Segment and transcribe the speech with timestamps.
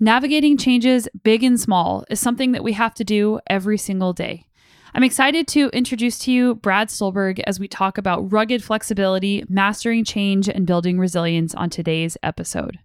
[0.00, 4.46] Navigating changes, big and small, is something that we have to do every single day.
[4.94, 10.04] I'm excited to introduce to you Brad Stulberg as we talk about rugged flexibility, mastering
[10.04, 12.78] change, and building resilience on today's episode.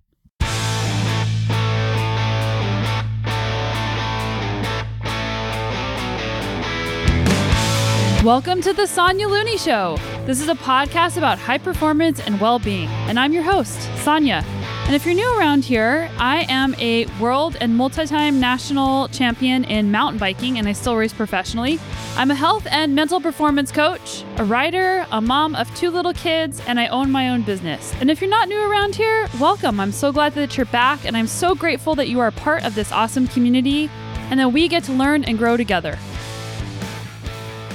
[8.23, 9.97] Welcome to the Sonya Looney Show.
[10.25, 14.43] This is a podcast about high performance and well being, and I'm your host, Sonya.
[14.85, 19.63] And if you're new around here, I am a world and multi time national champion
[19.63, 21.79] in mountain biking, and I still race professionally.
[22.17, 26.61] I'm a health and mental performance coach, a writer, a mom of two little kids,
[26.67, 27.93] and I own my own business.
[28.01, 29.79] And if you're not new around here, welcome.
[29.79, 32.75] I'm so glad that you're back, and I'm so grateful that you are part of
[32.75, 33.89] this awesome community
[34.29, 35.97] and that we get to learn and grow together.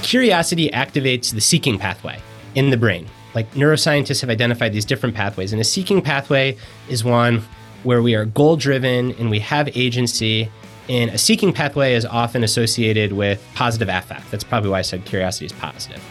[0.03, 2.19] Curiosity activates the seeking pathway
[2.53, 6.57] in the brain like neuroscientists have identified these different pathways, and a seeking pathway
[6.89, 7.43] is one
[7.83, 10.51] where we are goal driven and we have agency.
[10.89, 14.31] And a seeking pathway is often associated with positive affect.
[14.31, 16.03] That's probably why I said curiosity is positive.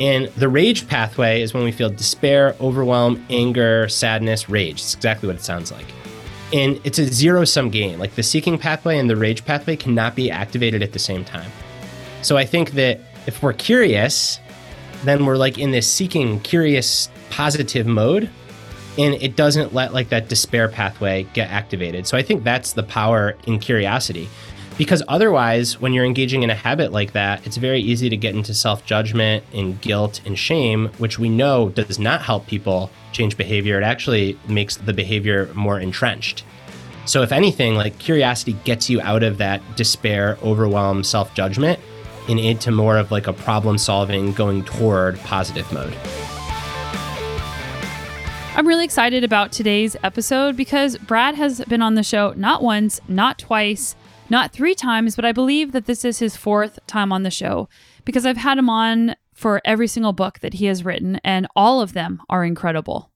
[0.00, 4.80] And the rage pathway is when we feel despair, overwhelm, anger, sadness, rage.
[4.80, 5.86] It's exactly what it sounds like.
[6.52, 7.98] And it's a zero sum game.
[7.98, 11.50] Like the seeking pathway and the rage pathway cannot be activated at the same time.
[12.22, 14.40] So I think that if we're curious
[15.04, 18.30] then we're like in this seeking, curious, positive mode.
[18.98, 22.06] And it doesn't let like that despair pathway get activated.
[22.06, 24.28] So I think that's the power in curiosity.
[24.78, 28.34] Because otherwise, when you're engaging in a habit like that, it's very easy to get
[28.34, 33.38] into self judgment and guilt and shame, which we know does not help people change
[33.38, 33.80] behavior.
[33.80, 36.44] It actually makes the behavior more entrenched.
[37.06, 41.80] So, if anything, like curiosity gets you out of that despair, overwhelm, self judgment,
[42.28, 45.96] and into more of like a problem solving, going toward positive mode.
[48.56, 53.00] I'm really excited about today's episode because Brad has been on the show not once,
[53.06, 53.94] not twice,
[54.30, 57.68] not three times, but I believe that this is his fourth time on the show
[58.04, 61.82] because I've had him on for every single book that he has written, and all
[61.82, 63.10] of them are incredible.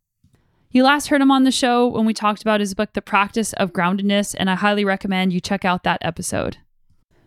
[0.70, 3.54] You last heard him on the show when we talked about his book, The Practice
[3.54, 6.58] of Groundedness, and I highly recommend you check out that episode.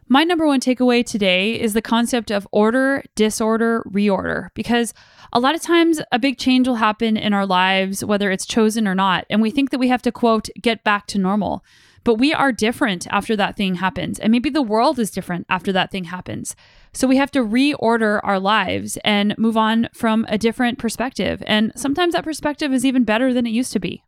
[0.09, 4.93] My number one takeaway today is the concept of order, disorder, reorder, because
[5.31, 8.85] a lot of times a big change will happen in our lives, whether it's chosen
[8.85, 11.63] or not, and we think that we have to, quote, get back to normal.
[12.03, 15.71] But we are different after that thing happens, and maybe the world is different after
[15.71, 16.53] that thing happens.
[16.91, 21.41] So we have to reorder our lives and move on from a different perspective.
[21.47, 24.03] And sometimes that perspective is even better than it used to be.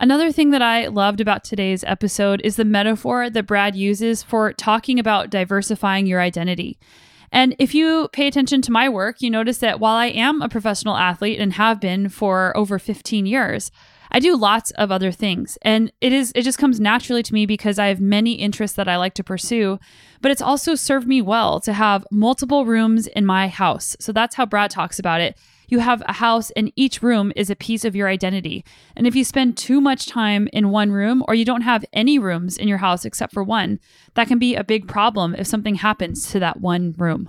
[0.00, 4.52] Another thing that I loved about today's episode is the metaphor that Brad uses for
[4.52, 6.78] talking about diversifying your identity.
[7.32, 10.48] And if you pay attention to my work, you notice that while I am a
[10.48, 13.72] professional athlete and have been for over 15 years,
[14.12, 15.58] I do lots of other things.
[15.62, 18.88] And it is it just comes naturally to me because I have many interests that
[18.88, 19.80] I like to pursue,
[20.20, 23.96] but it's also served me well to have multiple rooms in my house.
[23.98, 25.36] So that's how Brad talks about it
[25.68, 28.64] you have a house and each room is a piece of your identity.
[28.96, 32.18] And if you spend too much time in one room or you don't have any
[32.18, 33.78] rooms in your house except for one,
[34.14, 37.28] that can be a big problem if something happens to that one room.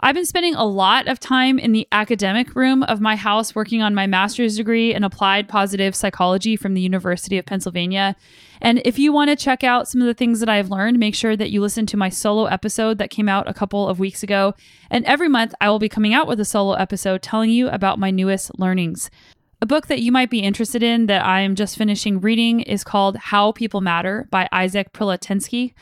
[0.00, 3.82] I've been spending a lot of time in the academic room of my house working
[3.82, 8.14] on my master's degree in applied positive psychology from the University of Pennsylvania.
[8.60, 11.16] And if you want to check out some of the things that I've learned, make
[11.16, 14.22] sure that you listen to my solo episode that came out a couple of weeks
[14.22, 14.54] ago.
[14.88, 17.98] And every month, I will be coming out with a solo episode telling you about
[17.98, 19.10] my newest learnings.
[19.60, 22.84] A book that you might be interested in that I am just finishing reading is
[22.84, 25.74] called How People Matter by Isaac Prilleltensky.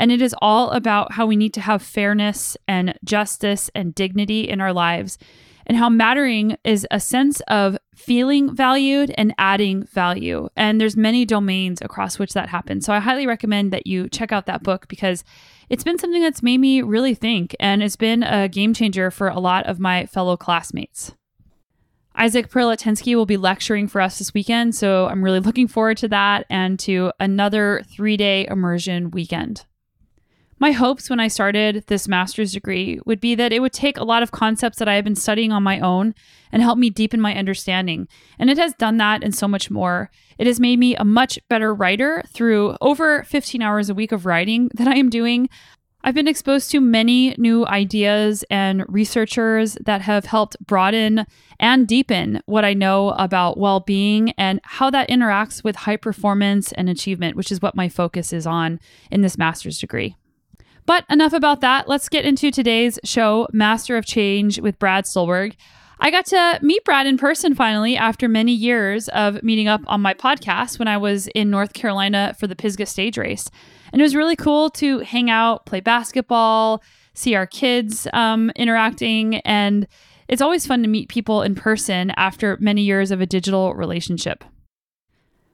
[0.00, 4.48] And it is all about how we need to have fairness and justice and dignity
[4.48, 5.18] in our lives,
[5.66, 10.48] and how mattering is a sense of feeling valued and adding value.
[10.56, 12.86] And there's many domains across which that happens.
[12.86, 15.22] So I highly recommend that you check out that book because
[15.68, 19.28] it's been something that's made me really think, and it's been a game changer for
[19.28, 21.12] a lot of my fellow classmates.
[22.14, 26.08] Isaac Prilleltensky will be lecturing for us this weekend, so I'm really looking forward to
[26.08, 29.66] that and to another three day immersion weekend.
[30.62, 34.04] My hopes when I started this master's degree would be that it would take a
[34.04, 36.14] lot of concepts that I have been studying on my own
[36.52, 38.06] and help me deepen my understanding.
[38.38, 40.10] And it has done that and so much more.
[40.36, 44.26] It has made me a much better writer through over 15 hours a week of
[44.26, 45.48] writing that I am doing.
[46.04, 51.24] I've been exposed to many new ideas and researchers that have helped broaden
[51.58, 56.70] and deepen what I know about well being and how that interacts with high performance
[56.72, 58.78] and achievement, which is what my focus is on
[59.10, 60.16] in this master's degree.
[60.90, 61.86] But enough about that.
[61.86, 65.54] Let's get into today's show, Master of Change with Brad Stulberg.
[66.00, 70.00] I got to meet Brad in person finally after many years of meeting up on
[70.00, 73.48] my podcast when I was in North Carolina for the Pisgah stage race.
[73.92, 76.82] And it was really cool to hang out, play basketball,
[77.14, 79.36] see our kids um, interacting.
[79.36, 79.86] And
[80.26, 84.42] it's always fun to meet people in person after many years of a digital relationship.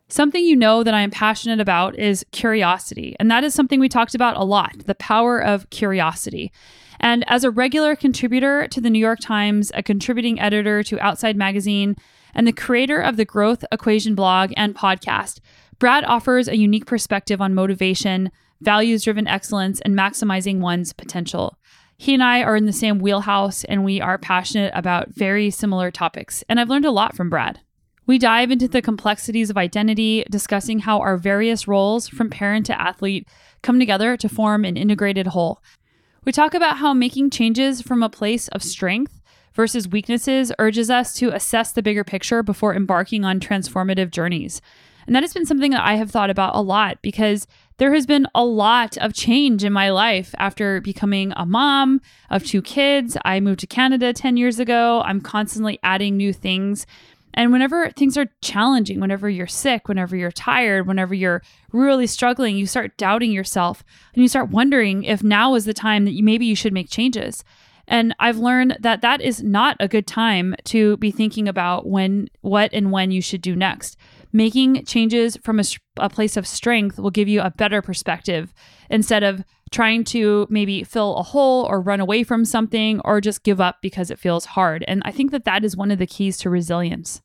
[0.09, 3.17] Something you know that I am passionate about is curiosity.
[3.19, 6.53] And that is something we talked about a lot the power of curiosity.
[7.01, 11.37] And as a regular contributor to the New York Times, a contributing editor to Outside
[11.37, 11.97] Magazine,
[12.35, 15.41] and the creator of the Growth Equation blog and podcast,
[15.79, 18.31] Brad offers a unique perspective on motivation,
[18.61, 21.59] values driven excellence, and maximizing one's potential.
[21.99, 25.91] He and I are in the same wheelhouse and we are passionate about very similar
[25.91, 26.45] topics.
[26.49, 27.61] And I've learned a lot from Brad.
[28.07, 32.81] We dive into the complexities of identity, discussing how our various roles, from parent to
[32.81, 33.27] athlete,
[33.63, 35.61] come together to form an integrated whole.
[36.25, 39.21] We talk about how making changes from a place of strength
[39.55, 44.61] versus weaknesses urges us to assess the bigger picture before embarking on transformative journeys.
[45.07, 47.47] And that has been something that I have thought about a lot because
[47.79, 52.45] there has been a lot of change in my life after becoming a mom of
[52.45, 53.17] two kids.
[53.25, 55.03] I moved to Canada 10 years ago.
[55.05, 56.87] I'm constantly adding new things.
[57.37, 62.57] And whenever things are challenging, whenever you're sick, whenever you're tired, whenever you're really struggling,
[62.57, 63.85] you start doubting yourself
[64.15, 66.89] and you start wondering if now is the time that you maybe you should make
[66.89, 67.45] changes.
[67.89, 72.29] And I've learned that that is not a good time to be thinking about when,
[72.41, 73.97] what, and when you should do next.
[74.33, 75.65] Making changes from a,
[75.99, 78.53] a place of strength will give you a better perspective
[78.91, 83.45] instead of trying to maybe fill a hole or run away from something or just
[83.45, 84.85] give up because it feels hard.
[84.89, 87.23] And I think that that is one of the keys to resilience.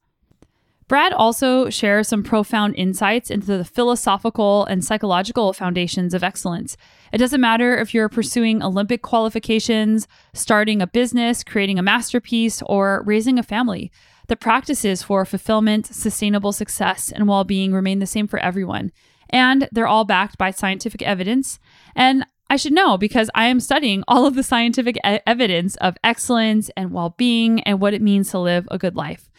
[0.91, 6.75] Brad also shares some profound insights into the philosophical and psychological foundations of excellence.
[7.13, 13.03] It doesn't matter if you're pursuing Olympic qualifications, starting a business, creating a masterpiece, or
[13.05, 13.89] raising a family.
[14.27, 18.91] The practices for fulfillment, sustainable success, and well being remain the same for everyone.
[19.29, 21.57] And they're all backed by scientific evidence.
[21.95, 25.95] And I should know because I am studying all of the scientific e- evidence of
[26.03, 29.30] excellence and well being and what it means to live a good life.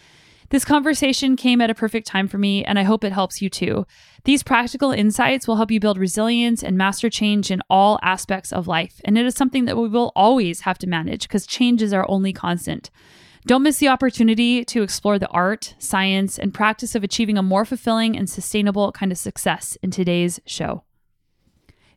[0.52, 3.49] This conversation came at a perfect time for me, and I hope it helps you
[3.49, 3.87] too.
[4.25, 8.69] These practical insights will help you build resilience and master change in all aspects of
[8.69, 9.00] life.
[9.06, 12.04] And it is something that we will always have to manage because change is our
[12.06, 12.90] only constant.
[13.46, 17.64] Don't miss the opportunity to explore the art, science, and practice of achieving a more
[17.64, 20.84] fulfilling and sustainable kind of success in today's show.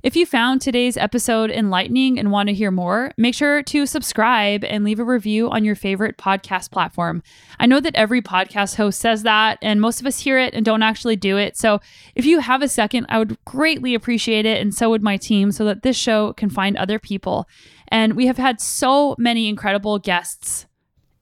[0.05, 4.63] If you found today's episode enlightening and want to hear more, make sure to subscribe
[4.63, 7.23] and leave a review on your favorite podcast platform.
[7.59, 10.63] I know that every podcast host says that, and most of us hear it and
[10.63, 11.57] don't actually do it.
[11.57, 11.79] So
[12.13, 15.51] if you have a second, I would greatly appreciate it, and so would my team,
[15.51, 17.49] so that this show can find other people.
[17.87, 20.67] And we have had so many incredible guests.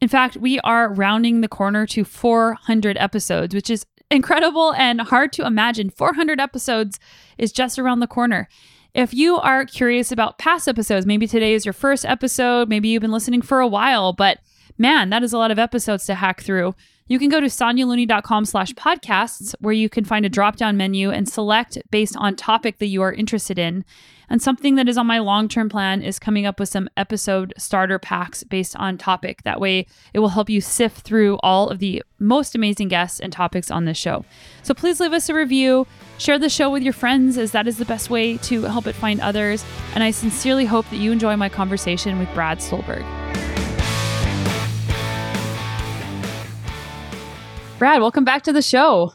[0.02, 5.32] In fact, we are rounding the corner to 400 episodes, which is incredible and hard
[5.34, 5.90] to imagine.
[5.90, 7.00] 400 episodes
[7.38, 8.50] is just around the corner.
[8.94, 13.02] If you are curious about past episodes, maybe today is your first episode, maybe you've
[13.02, 14.38] been listening for a while, but
[14.78, 16.76] man, that is a lot of episodes to hack through.
[17.08, 21.10] You can go to sonyalooney.com slash podcasts where you can find a drop down menu
[21.10, 23.84] and select based on topic that you are interested in.
[24.34, 27.54] And something that is on my long term plan is coming up with some episode
[27.56, 29.44] starter packs based on topic.
[29.44, 33.32] That way, it will help you sift through all of the most amazing guests and
[33.32, 34.26] topics on this show.
[34.64, 35.86] So please leave us a review,
[36.18, 38.96] share the show with your friends, as that is the best way to help it
[38.96, 39.64] find others.
[39.94, 43.06] And I sincerely hope that you enjoy my conversation with Brad Stulberg.
[47.78, 49.14] Brad, welcome back to the show.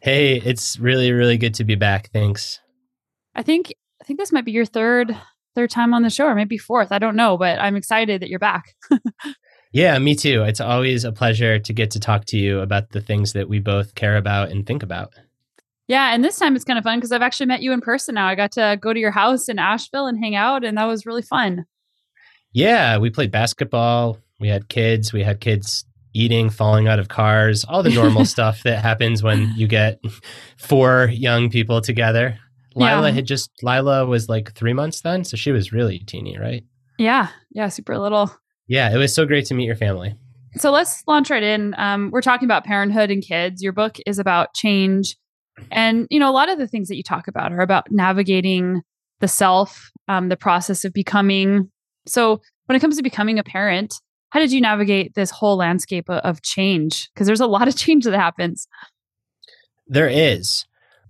[0.00, 2.10] Hey, it's really, really good to be back.
[2.12, 2.60] Thanks.
[3.34, 3.72] I think
[4.04, 5.16] I think this might be your third
[5.54, 6.92] third time on the show, or maybe fourth.
[6.92, 8.74] I don't know, but I'm excited that you're back.
[9.72, 10.42] yeah, me too.
[10.42, 13.60] It's always a pleasure to get to talk to you about the things that we
[13.60, 15.14] both care about and think about.
[15.86, 18.16] Yeah, and this time it's kind of fun because I've actually met you in person
[18.16, 18.26] now.
[18.26, 21.06] I got to go to your house in Asheville and hang out, and that was
[21.06, 21.64] really fun.
[22.52, 24.18] Yeah, we played basketball.
[24.38, 25.14] We had kids.
[25.14, 29.50] We had kids eating, falling out of cars, all the normal stuff that happens when
[29.56, 29.98] you get
[30.58, 32.38] four young people together.
[32.74, 33.14] Lila yeah.
[33.14, 36.64] had just Lila was like three months then, so she was really teeny, right?
[36.98, 38.34] Yeah, yeah, super little.
[38.66, 40.16] Yeah, it was so great to meet your family.
[40.56, 41.74] So let's launch right in.
[41.76, 43.62] Um, we're talking about parenthood and kids.
[43.62, 45.16] Your book is about change,
[45.70, 48.82] and you know a lot of the things that you talk about are about navigating
[49.20, 51.70] the self, um, the process of becoming.
[52.06, 53.94] So when it comes to becoming a parent,
[54.30, 57.08] how did you navigate this whole landscape of change?
[57.14, 58.66] Because there's a lot of change that happens.
[59.86, 60.64] There is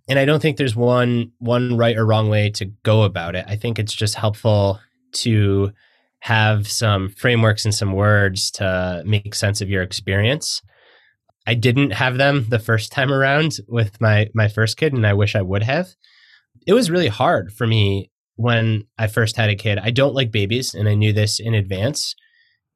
[0.08, 3.44] and I don't think there's one one right or wrong way to go about it.
[3.48, 4.80] I think it's just helpful
[5.12, 5.72] to
[6.20, 10.62] have some frameworks and some words to make sense of your experience.
[11.46, 15.14] I didn't have them the first time around with my my first kid and I
[15.14, 15.88] wish I would have.
[16.66, 19.78] It was really hard for me when I first had a kid.
[19.78, 22.14] I don't like babies and I knew this in advance.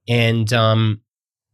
[0.09, 1.01] And um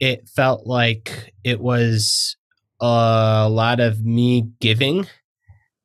[0.01, 2.37] it felt like it was
[2.81, 5.07] a lot of me giving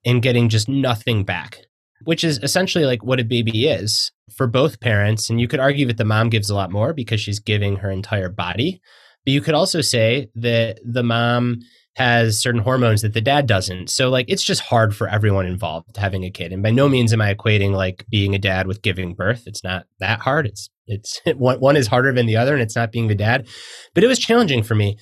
[0.05, 1.59] and getting just nothing back,
[2.03, 5.29] which is essentially like what a baby is for both parents.
[5.29, 7.91] And you could argue that the mom gives a lot more because she's giving her
[7.91, 8.81] entire body.
[9.25, 11.59] But you could also say that the mom
[11.95, 13.89] has certain hormones that the dad doesn't.
[13.89, 16.53] So like it's just hard for everyone involved having a kid.
[16.53, 19.43] And by no means am I equating like being a dad with giving birth.
[19.45, 20.45] It's not that hard.
[20.45, 23.47] It's it's one one is harder than the other and it's not being the dad.
[23.93, 24.97] But it was challenging for me.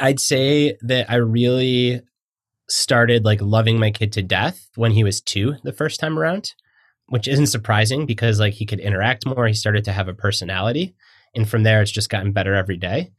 [0.00, 2.02] I'd say that I really
[2.68, 6.54] started like loving my kid to death when he was 2 the first time around,
[7.08, 10.94] which isn't surprising because like he could interact more, he started to have a personality,
[11.34, 13.12] and from there it's just gotten better every day.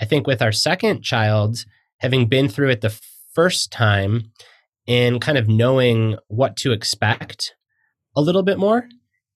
[0.00, 1.64] I think with our second child,
[1.98, 2.98] having been through it the
[3.32, 4.32] first time
[4.88, 7.54] and kind of knowing what to expect
[8.16, 8.88] a little bit more,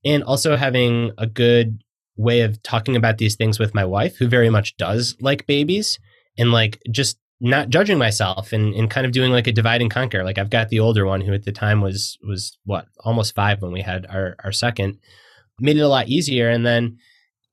[0.05, 1.83] and also having a good
[2.17, 5.99] way of talking about these things with my wife, who very much does like babies,
[6.37, 9.91] and like just not judging myself and, and kind of doing like a divide and
[9.91, 10.25] conquer.
[10.25, 13.61] Like I've got the older one who at the time was was what almost five
[13.61, 14.99] when we had our our second,
[15.61, 16.49] made it a lot easier.
[16.49, 16.99] And then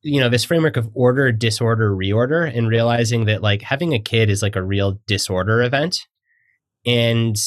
[0.03, 4.29] you know this framework of order disorder reorder and realizing that like having a kid
[4.29, 6.07] is like a real disorder event
[6.85, 7.37] and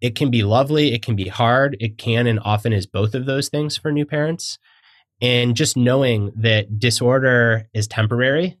[0.00, 3.26] it can be lovely it can be hard it can and often is both of
[3.26, 4.58] those things for new parents
[5.20, 8.56] and just knowing that disorder is temporary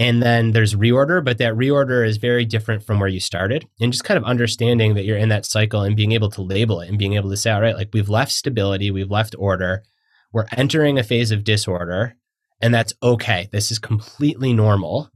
[0.00, 3.92] and then there's reorder but that reorder is very different from where you started and
[3.92, 6.88] just kind of understanding that you're in that cycle and being able to label it
[6.88, 9.84] and being able to say all right like we've left stability we've left order
[10.32, 12.16] we're entering a phase of disorder
[12.60, 13.48] and that's okay.
[13.52, 15.10] This is completely normal.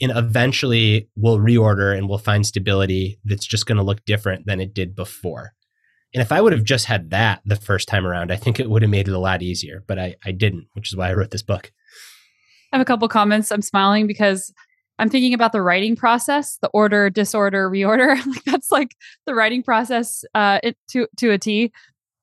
[0.00, 4.60] And eventually we'll reorder and we'll find stability that's just going to look different than
[4.60, 5.54] it did before.
[6.14, 8.70] And if I would have just had that the first time around, I think it
[8.70, 9.84] would have made it a lot easier.
[9.86, 11.72] But I, I didn't, which is why I wrote this book.
[12.72, 13.50] I have a couple comments.
[13.50, 14.52] I'm smiling because
[14.98, 18.24] I'm thinking about the writing process, the order, disorder, reorder.
[18.26, 18.96] like that's like
[19.26, 21.72] the writing process uh, it, to to a T.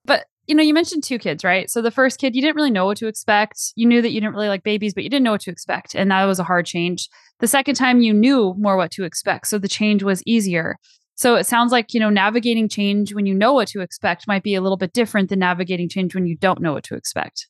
[0.05, 1.69] But you know, you mentioned two kids, right?
[1.69, 3.73] So the first kid, you didn't really know what to expect.
[3.75, 5.95] You knew that you didn't really like babies, but you didn't know what to expect.
[5.95, 7.09] And that was a hard change.
[7.39, 9.47] The second time, you knew more what to expect.
[9.47, 10.77] So the change was easier.
[11.15, 14.43] So it sounds like, you know, navigating change when you know what to expect might
[14.43, 17.47] be a little bit different than navigating change when you don't know what to expect.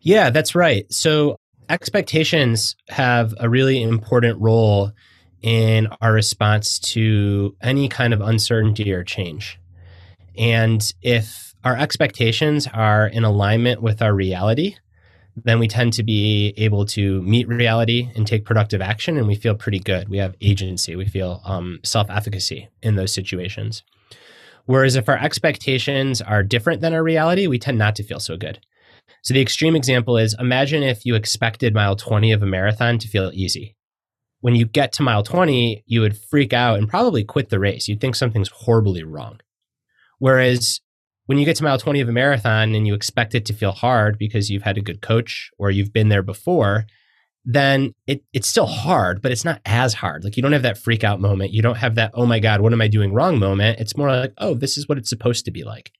[0.00, 0.90] Yeah, that's right.
[0.92, 1.39] So
[1.70, 4.92] expectations have a really important role
[5.40, 9.58] in our response to any kind of uncertainty or change.
[10.36, 14.76] And if our expectations are in alignment with our reality,
[15.36, 19.34] then we tend to be able to meet reality and take productive action, and we
[19.34, 20.08] feel pretty good.
[20.08, 23.82] We have agency, we feel um, self efficacy in those situations.
[24.66, 28.36] Whereas if our expectations are different than our reality, we tend not to feel so
[28.36, 28.60] good.
[29.22, 33.08] So the extreme example is imagine if you expected mile 20 of a marathon to
[33.08, 33.76] feel easy.
[34.40, 37.88] When you get to mile 20, you would freak out and probably quit the race.
[37.88, 39.40] You'd think something's horribly wrong.
[40.18, 40.80] Whereas
[41.26, 43.72] when you get to mile 20 of a marathon and you expect it to feel
[43.72, 46.86] hard because you've had a good coach or you've been there before,
[47.44, 50.24] then it, it's still hard, but it's not as hard.
[50.24, 51.52] Like you don't have that freak out moment.
[51.52, 53.80] You don't have that, oh my God, what am I doing wrong moment.
[53.80, 55.92] It's more like, oh, this is what it's supposed to be like.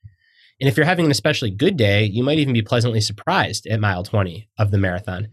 [0.61, 3.81] And if you're having an especially good day, you might even be pleasantly surprised at
[3.81, 5.29] mile 20 of the marathon.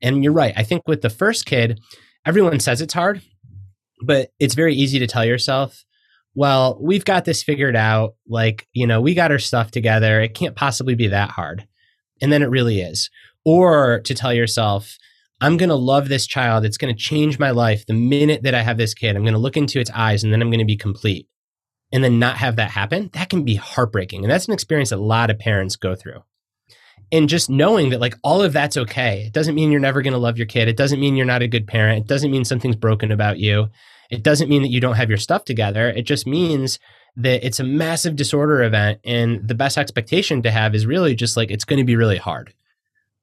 [0.00, 0.52] And you're right.
[0.56, 1.80] I think with the first kid,
[2.26, 3.22] everyone says it's hard,
[4.02, 5.84] but it's very easy to tell yourself,
[6.34, 8.14] well, we've got this figured out.
[8.26, 10.20] Like, you know, we got our stuff together.
[10.20, 11.66] It can't possibly be that hard.
[12.20, 13.10] And then it really is.
[13.44, 14.96] Or to tell yourself,
[15.40, 16.64] I'm going to love this child.
[16.64, 19.16] It's going to change my life the minute that I have this kid.
[19.16, 21.28] I'm going to look into its eyes and then I'm going to be complete.
[21.92, 24.24] And then not have that happen, that can be heartbreaking.
[24.24, 26.22] And that's an experience a lot of parents go through.
[27.10, 29.24] And just knowing that, like, all of that's okay.
[29.26, 30.68] It doesn't mean you're never going to love your kid.
[30.68, 32.04] It doesn't mean you're not a good parent.
[32.04, 33.68] It doesn't mean something's broken about you.
[34.10, 35.90] It doesn't mean that you don't have your stuff together.
[35.90, 36.78] It just means
[37.16, 39.00] that it's a massive disorder event.
[39.04, 42.16] And the best expectation to have is really just like it's going to be really
[42.16, 42.54] hard.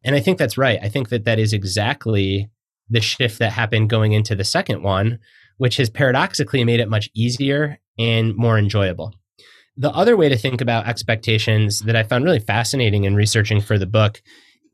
[0.04, 0.80] And I think that's right.
[0.82, 2.50] I think that that is exactly
[2.90, 5.20] the shift that happened going into the second one,
[5.58, 9.14] which has paradoxically made it much easier and more enjoyable.
[9.78, 13.78] The other way to think about expectations that I found really fascinating in researching for
[13.78, 14.22] the book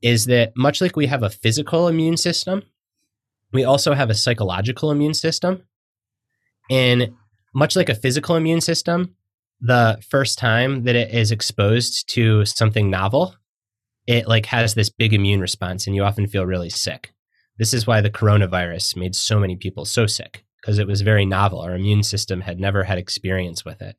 [0.01, 2.63] is that much like we have a physical immune system,
[3.51, 5.63] we also have a psychological immune system.
[6.69, 7.13] And
[7.53, 9.15] much like a physical immune system,
[9.61, 13.35] the first time that it is exposed to something novel,
[14.07, 17.13] it like has this big immune response and you often feel really sick.
[17.57, 21.27] This is why the coronavirus made so many people so sick because it was very
[21.27, 21.59] novel.
[21.59, 23.95] Our immune system had never had experience with it.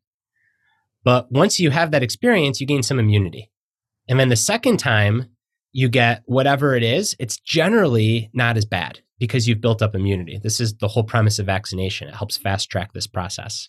[1.04, 3.52] But once you have that experience, you gain some immunity.
[4.08, 5.26] And then the second time
[5.70, 10.40] you get whatever it is, it's generally not as bad because you've built up immunity.
[10.42, 12.08] This is the whole premise of vaccination.
[12.08, 13.68] It helps fast track this process.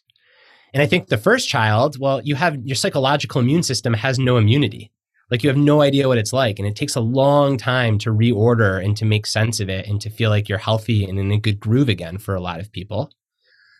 [0.73, 4.37] And I think the first child, well, you have your psychological immune system has no
[4.37, 4.91] immunity.
[5.29, 6.57] Like you have no idea what it's like.
[6.57, 9.99] And it takes a long time to reorder and to make sense of it and
[10.01, 12.71] to feel like you're healthy and in a good groove again for a lot of
[12.71, 13.11] people.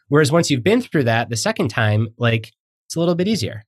[0.10, 2.54] Whereas once you've been through that, the second time, like
[2.86, 3.64] it's a little bit easier.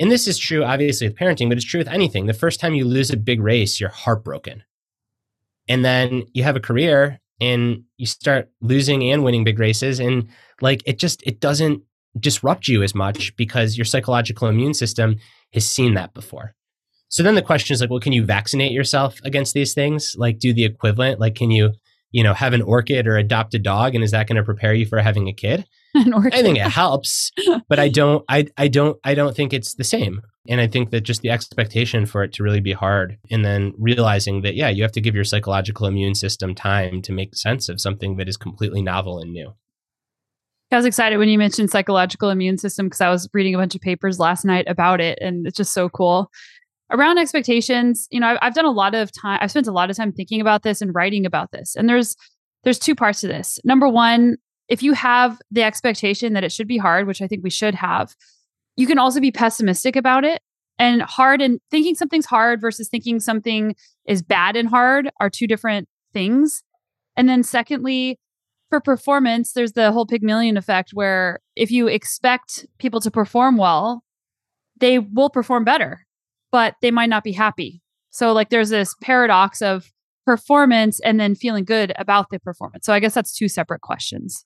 [0.00, 2.26] And this is true, obviously, with parenting, but it's true with anything.
[2.26, 4.64] The first time you lose a big race, you're heartbroken.
[5.68, 10.00] And then you have a career and you start losing and winning big races.
[10.00, 10.28] And
[10.60, 11.82] like it just, it doesn't
[12.18, 15.16] disrupt you as much because your psychological immune system
[15.52, 16.54] has seen that before.
[17.12, 20.16] So then the question is like, well, can you vaccinate yourself against these things?
[20.16, 21.20] Like do the equivalent?
[21.20, 21.72] Like, can you,
[22.10, 23.94] you know, have an orchid or adopt a dog?
[23.94, 25.66] And is that going to prepare you for having a kid?
[25.94, 27.30] I think it helps,
[27.68, 30.22] but I don't, I, I don't, I don't think it's the same.
[30.48, 33.74] And I think that just the expectation for it to really be hard and then
[33.78, 37.68] realizing that, yeah, you have to give your psychological immune system time to make sense
[37.68, 39.52] of something that is completely novel and new.
[40.72, 43.74] I was excited when you mentioned psychological immune system because I was reading a bunch
[43.74, 46.30] of papers last night about it and it's just so cool
[46.92, 49.90] around expectations you know I've, I've done a lot of time i've spent a lot
[49.90, 51.74] of time thinking about this and writing about this.
[51.76, 52.16] And there's
[52.64, 53.58] there's two parts to this.
[53.64, 54.36] Number one
[54.68, 57.74] if you have the expectation that it should be hard which i think we should
[57.74, 58.14] have
[58.76, 60.40] you can also be pessimistic about it.
[60.78, 65.46] And hard and thinking something's hard versus thinking something is bad and hard are two
[65.46, 66.62] different things.
[67.16, 68.18] And then secondly
[68.70, 74.02] for performance there's the whole pygmalion effect where if you expect people to perform well
[74.78, 76.06] they will perform better
[76.52, 77.82] but they might not be happy.
[78.10, 79.90] So like there's this paradox of
[80.24, 82.86] performance and then feeling good about the performance.
[82.86, 84.44] So I guess that's two separate questions.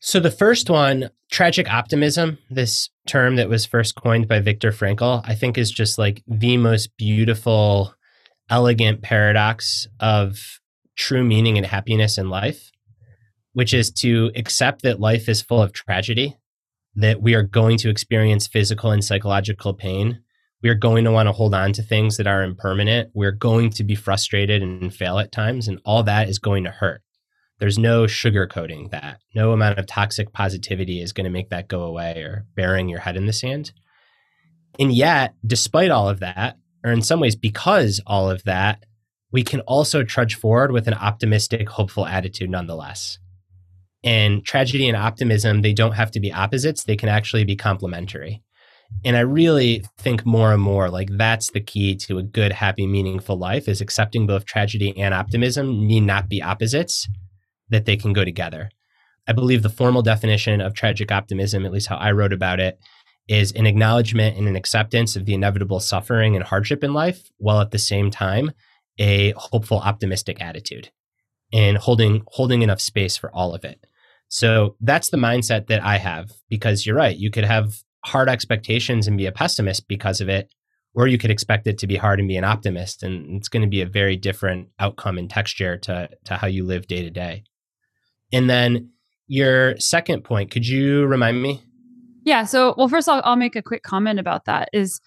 [0.00, 5.22] So the first one, tragic optimism, this term that was first coined by Viktor Frankl,
[5.24, 7.94] I think is just like the most beautiful,
[8.50, 10.58] elegant paradox of
[10.96, 12.72] true meaning and happiness in life,
[13.52, 16.36] which is to accept that life is full of tragedy,
[16.96, 20.20] that we are going to experience physical and psychological pain,
[20.62, 23.10] we're going to want to hold on to things that are impermanent.
[23.14, 26.70] We're going to be frustrated and fail at times, and all that is going to
[26.70, 27.02] hurt.
[27.58, 29.20] There's no sugarcoating that.
[29.34, 33.00] No amount of toxic positivity is going to make that go away or burying your
[33.00, 33.72] head in the sand.
[34.78, 38.84] And yet, despite all of that, or in some ways because all of that,
[39.30, 43.18] we can also trudge forward with an optimistic, hopeful attitude nonetheless.
[44.04, 48.42] And tragedy and optimism, they don't have to be opposites, they can actually be complementary.
[49.04, 52.86] And I really think more and more like that's the key to a good, happy,
[52.86, 57.08] meaningful life is accepting both tragedy and optimism need not be opposites,
[57.68, 58.70] that they can go together.
[59.26, 62.78] I believe the formal definition of tragic optimism, at least how I wrote about it,
[63.28, 67.60] is an acknowledgement and an acceptance of the inevitable suffering and hardship in life, while
[67.60, 68.52] at the same time,
[68.98, 70.90] a hopeful, optimistic attitude
[71.52, 73.84] and holding holding enough space for all of it.
[74.28, 77.16] So that's the mindset that I have because you're right.
[77.16, 77.74] You could have
[78.04, 80.52] hard expectations and be a pessimist because of it,
[80.94, 83.02] or you could expect it to be hard and be an optimist.
[83.02, 86.64] And it's going to be a very different outcome and texture to, to how you
[86.64, 87.44] live day to day.
[88.32, 88.90] And then
[89.26, 91.62] your second point, could you remind me?
[92.24, 92.44] Yeah.
[92.44, 95.00] So, well, first I'll, I'll make a quick comment about that is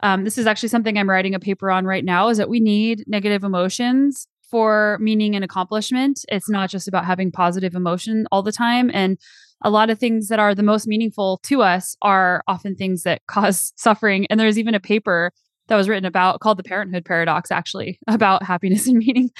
[0.00, 2.60] um, this is actually something I'm writing a paper on right now is that we
[2.60, 6.24] need negative emotions for meaning and accomplishment.
[6.28, 8.90] It's not just about having positive emotion all the time.
[8.92, 9.18] And
[9.62, 13.22] a lot of things that are the most meaningful to us are often things that
[13.28, 14.26] cause suffering.
[14.30, 15.32] And there's even a paper
[15.68, 19.30] that was written about called the Parenthood Paradox, actually, about happiness and meaning.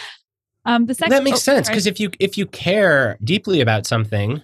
[0.64, 3.86] Um, the second, that makes oh, sense because if you if you care deeply about
[3.86, 4.42] something,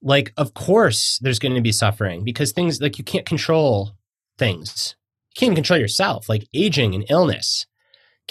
[0.00, 3.90] like of course there's going to be suffering because things like you can't control
[4.38, 4.96] things.
[5.30, 7.66] You can't even control yourself, like aging and illness.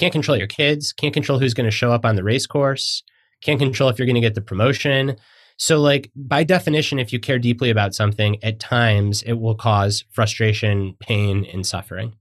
[0.02, 0.94] Can't control your kids.
[0.94, 3.04] Can't control who's going to show up on the race course.
[3.44, 5.16] Can't control if you're going to get the promotion.
[5.58, 10.04] So, like, by definition, if you care deeply about something, at times it will cause
[10.10, 12.16] frustration, pain, and suffering.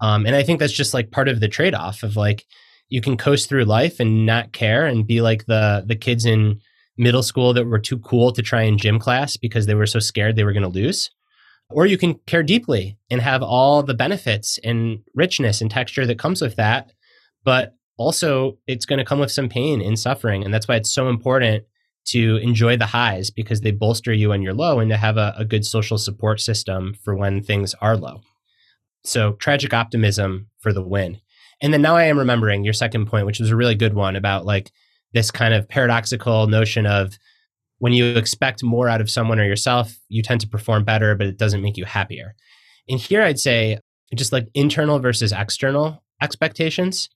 [0.00, 2.44] Um, and I think that's just like part of the trade off of like,
[2.88, 6.60] you can coast through life and not care and be like the the kids in
[6.98, 10.00] middle school that were too cool to try in gym class because they were so
[10.00, 11.08] scared they were going to lose.
[11.70, 16.18] Or you can care deeply and have all the benefits and richness and texture that
[16.18, 16.90] comes with that.
[17.44, 20.44] But also, it's going to come with some pain and suffering.
[20.44, 21.64] And that's why it's so important
[22.06, 25.34] to enjoy the highs because they bolster you when you're low and to have a,
[25.36, 28.20] a good social support system for when things are low.
[29.04, 31.20] So, tragic optimism for the win.
[31.60, 34.16] And then now I am remembering your second point, which was a really good one
[34.16, 34.72] about like
[35.12, 37.18] this kind of paradoxical notion of
[37.78, 41.26] when you expect more out of someone or yourself, you tend to perform better, but
[41.26, 42.34] it doesn't make you happier.
[42.88, 43.78] And here I'd say
[44.14, 47.08] just like internal versus external expectations.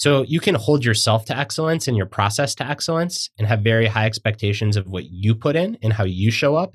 [0.00, 3.86] So you can hold yourself to excellence and your process to excellence and have very
[3.86, 6.72] high expectations of what you put in and how you show up.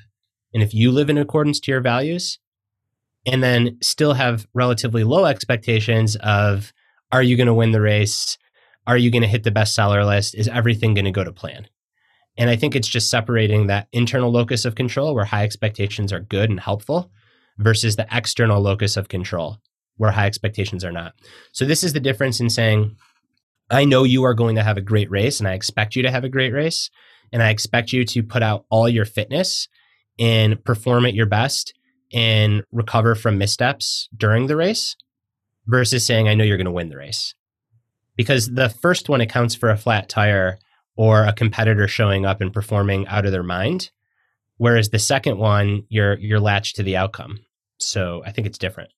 [0.53, 2.37] And if you live in accordance to your values,
[3.25, 6.71] and then still have relatively low expectations of
[7.11, 8.37] are you going to win the race?
[8.85, 10.35] Are you going to hit the bestseller list?
[10.35, 11.67] Is everything going to go to plan?
[12.37, 16.19] And I think it's just separating that internal locus of control where high expectations are
[16.19, 17.09] good and helpful
[17.57, 19.57] versus the external locus of control
[19.97, 21.15] where high expectations are not.
[21.53, 22.95] So this is the difference in saying,
[23.69, 26.11] I know you are going to have a great race and I expect you to
[26.11, 26.89] have a great race.
[27.31, 29.67] And I expect you to put out all your fitness
[30.19, 31.73] and perform at your best
[32.13, 34.95] and recover from missteps during the race
[35.65, 37.33] versus saying, I know you're going to win the race.
[38.15, 40.59] Because the first one accounts for a flat tire
[40.95, 43.91] or a competitor showing up and performing out of their mind.
[44.57, 47.39] Whereas the second one, you're you're latched to the outcome.
[47.77, 48.91] So I think it's different.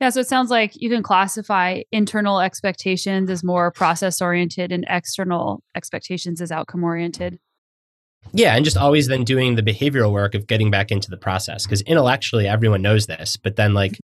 [0.00, 4.86] Yeah, so it sounds like you can classify internal expectations as more process oriented and
[4.88, 7.38] external expectations as outcome oriented.
[8.32, 11.64] Yeah, and just always then doing the behavioral work of getting back into the process
[11.64, 13.98] because intellectually everyone knows this, but then like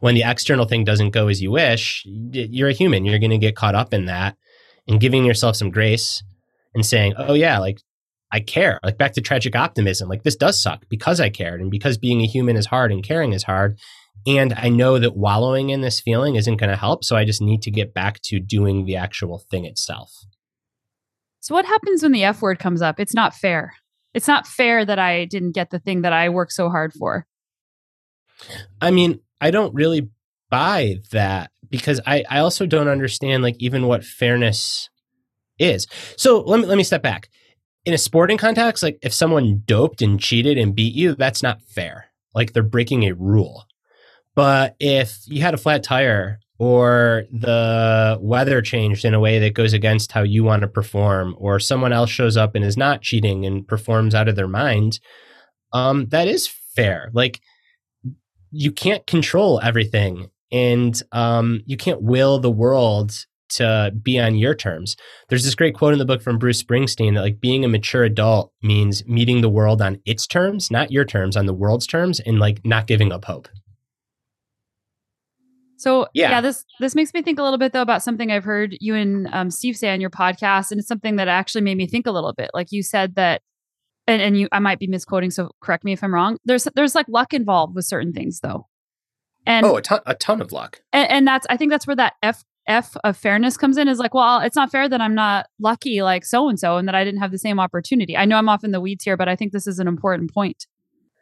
[0.00, 3.38] when the external thing doesn't go as you wish, you're a human, you're going to
[3.38, 4.36] get caught up in that
[4.88, 6.22] and giving yourself some grace
[6.74, 7.78] and saying, "Oh yeah, like
[8.30, 11.70] I care." Like back to tragic optimism, like this does suck because I cared and
[11.70, 13.78] because being a human is hard and caring is hard
[14.26, 17.04] and I know that wallowing in this feeling isn't going to help.
[17.04, 20.12] So I just need to get back to doing the actual thing itself.
[21.40, 23.00] So, what happens when the F word comes up?
[23.00, 23.74] It's not fair.
[24.14, 27.26] It's not fair that I didn't get the thing that I worked so hard for.
[28.80, 30.08] I mean, I don't really
[30.50, 34.88] buy that because I, I also don't understand like even what fairness
[35.58, 35.86] is.
[36.16, 37.28] So let me let me step back.
[37.84, 41.62] In a sporting context, like if someone doped and cheated and beat you, that's not
[41.62, 42.06] fair.
[42.34, 43.64] Like they're breaking a rule.
[44.34, 49.54] But if you had a flat tire or the weather changed in a way that
[49.54, 53.02] goes against how you want to perform, or someone else shows up and is not
[53.02, 55.00] cheating and performs out of their mind,
[55.72, 57.10] um, that is fair.
[57.12, 57.40] Like
[58.50, 64.54] you can't control everything, and um, you can't will the world to be on your
[64.54, 64.96] terms.
[65.28, 68.04] There's this great quote in the book from Bruce Springsteen that like being a mature
[68.04, 72.20] adult means meeting the world on its terms, not your terms, on the world's terms,
[72.20, 73.48] and like not giving up hope.
[75.82, 76.30] So yeah.
[76.30, 76.40] yeah.
[76.40, 79.26] this this makes me think a little bit though about something I've heard you and
[79.32, 82.12] um, Steve say on your podcast, and it's something that actually made me think a
[82.12, 82.50] little bit.
[82.54, 83.42] Like you said that,
[84.06, 86.38] and and you I might be misquoting, so correct me if I'm wrong.
[86.44, 88.68] There's there's like luck involved with certain things though,
[89.44, 91.96] and oh a ton a ton of luck, and, and that's I think that's where
[91.96, 95.16] that F F of fairness comes in is like, well, it's not fair that I'm
[95.16, 98.16] not lucky like so and so, and that I didn't have the same opportunity.
[98.16, 100.32] I know I'm off in the weeds here, but I think this is an important
[100.32, 100.68] point.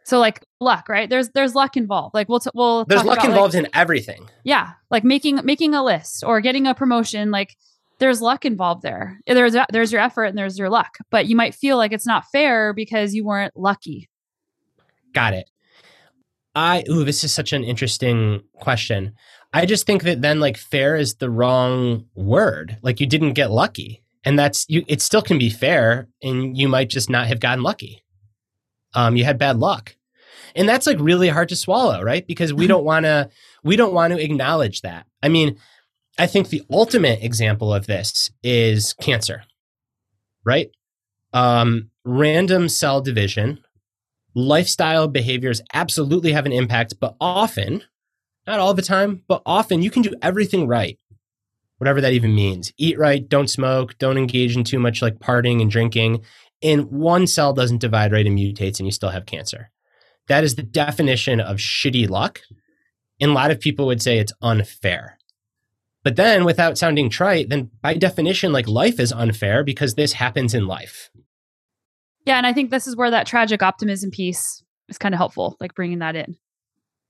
[0.05, 1.09] So like luck, right?
[1.09, 2.15] There's there's luck involved.
[2.15, 4.29] Like we'll t- we'll there's luck about, involved like, in everything.
[4.45, 7.31] Yeah, like making making a list or getting a promotion.
[7.31, 7.57] Like
[7.99, 9.21] there's luck involved there.
[9.27, 10.99] There's there's your effort and there's your luck.
[11.11, 14.09] But you might feel like it's not fair because you weren't lucky.
[15.13, 15.51] Got it.
[16.55, 19.13] I ooh, this is such an interesting question.
[19.53, 22.79] I just think that then like fair is the wrong word.
[22.83, 24.03] Like you didn't get lucky.
[24.25, 27.63] And that's you it still can be fair and you might just not have gotten
[27.63, 28.03] lucky.
[28.95, 29.97] Um you had bad luck.
[30.57, 32.27] And that's like really hard to swallow right?
[32.27, 33.31] Because we don't want to
[33.63, 35.07] we don't want to acknowledge that.
[35.23, 35.57] I mean
[36.19, 39.45] i think the ultimate example of this is cancer
[40.45, 40.71] right?
[41.33, 43.61] Um, random cell division
[44.35, 47.83] lifestyle behaviors absolutely have an impact but often
[48.47, 50.99] not all the time but often you can do everything right
[51.79, 52.73] whatever that even means.
[52.77, 56.23] Eat right don't smoke don't engage in too much like partying and drinking
[56.63, 59.71] and one cell doesn't divide right and mutates and you still have cancer
[60.31, 62.43] that is the definition of shitty luck.
[63.21, 65.19] And a lot of people would say it's unfair.
[66.05, 70.55] But then, without sounding trite, then by definition, like life is unfair because this happens
[70.55, 71.11] in life.
[72.25, 72.37] Yeah.
[72.37, 75.75] And I think this is where that tragic optimism piece is kind of helpful, like
[75.75, 76.37] bringing that in.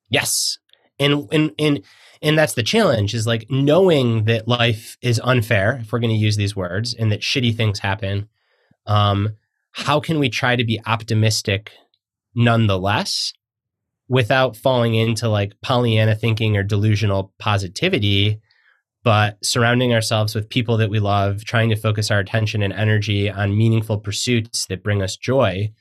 [0.08, 0.58] Yes.
[0.98, 1.84] And, and, and,
[2.22, 6.16] and that's the challenge is like knowing that life is unfair, if we're going to
[6.16, 8.28] use these words, and that shitty things happen.
[8.86, 9.36] Um,
[9.72, 11.70] how can we try to be optimistic
[12.34, 13.32] nonetheless
[14.08, 18.40] without falling into like Pollyanna thinking or delusional positivity,
[19.04, 23.30] but surrounding ourselves with people that we love, trying to focus our attention and energy
[23.30, 25.72] on meaningful pursuits that bring us joy,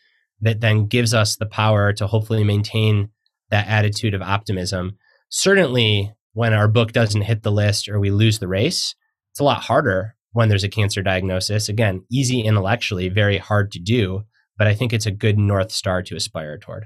[0.41, 3.09] that then gives us the power to hopefully maintain
[3.49, 4.95] that attitude of optimism.
[5.29, 8.95] Certainly, when our book doesn't hit the list or we lose the race.
[9.31, 11.69] It's a lot harder when there's a cancer diagnosis.
[11.69, 14.23] Again, easy intellectually, very hard to do,
[14.57, 16.85] but I think it's a good North Star to aspire toward.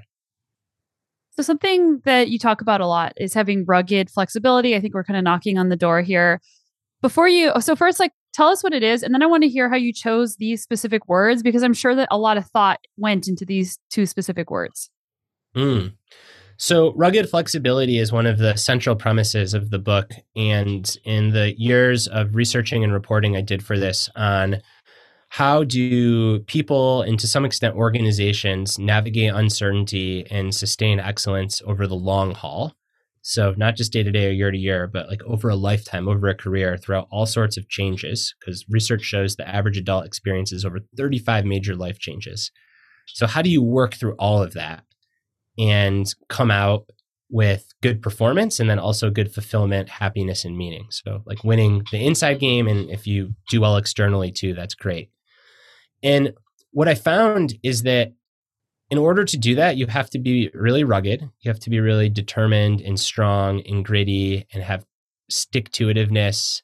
[1.32, 4.76] So, something that you talk about a lot is having rugged flexibility.
[4.76, 6.40] I think we're kind of knocking on the door here.
[7.02, 9.02] Before you, so first, like, tell us what it is.
[9.02, 11.94] And then I want to hear how you chose these specific words because I'm sure
[11.94, 14.90] that a lot of thought went into these two specific words.
[15.56, 15.94] Mm.
[16.56, 20.12] So, rugged flexibility is one of the central premises of the book.
[20.36, 24.62] And in the years of researching and reporting I did for this on
[25.30, 31.96] how do people and to some extent organizations navigate uncertainty and sustain excellence over the
[31.96, 32.72] long haul?
[33.20, 36.08] So, not just day to day or year to year, but like over a lifetime,
[36.08, 40.64] over a career, throughout all sorts of changes, because research shows the average adult experiences
[40.64, 42.52] over 35 major life changes.
[43.06, 44.84] So, how do you work through all of that?
[45.58, 46.86] And come out
[47.30, 50.86] with good performance and then also good fulfillment, happiness, and meaning.
[50.90, 55.10] So, like winning the inside game, and if you do well externally too, that's great.
[56.02, 56.34] And
[56.70, 58.12] what I found is that
[58.90, 61.22] in order to do that, you have to be really rugged.
[61.40, 64.84] You have to be really determined and strong and gritty and have
[65.30, 66.62] stick to itiveness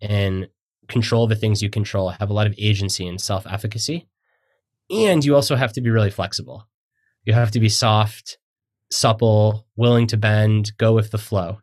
[0.00, 0.48] and
[0.88, 4.06] control the things you control, have a lot of agency and self efficacy.
[4.90, 6.68] And you also have to be really flexible.
[7.24, 8.38] You have to be soft,
[8.90, 11.58] supple, willing to bend, go with the flow.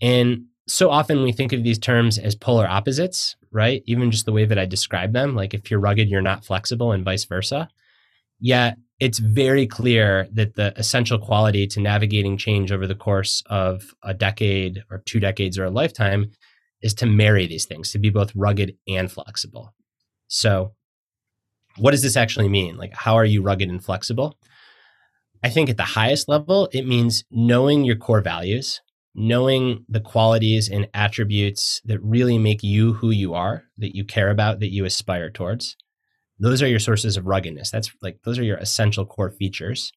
[0.00, 3.82] And so often we think of these terms as polar opposites, right?
[3.86, 6.92] Even just the way that I describe them, like if you're rugged, you're not flexible,
[6.92, 7.68] and vice versa.
[8.38, 13.94] Yet it's very clear that the essential quality to navigating change over the course of
[14.02, 16.30] a decade or two decades or a lifetime
[16.82, 19.74] is to marry these things, to be both rugged and flexible.
[20.28, 20.72] So,
[21.78, 22.76] what does this actually mean?
[22.76, 24.38] Like, how are you rugged and flexible?
[25.42, 28.80] I think at the highest level, it means knowing your core values,
[29.14, 34.30] knowing the qualities and attributes that really make you who you are, that you care
[34.30, 35.76] about, that you aspire towards.
[36.38, 37.70] Those are your sources of ruggedness.
[37.70, 39.92] That's like, those are your essential core features.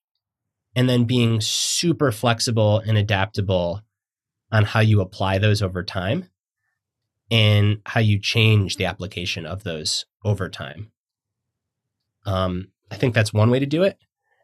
[0.76, 3.82] And then being super flexible and adaptable
[4.52, 6.30] on how you apply those over time
[7.32, 10.92] and how you change the application of those over time.
[12.26, 13.98] Um, I think that's one way to do it.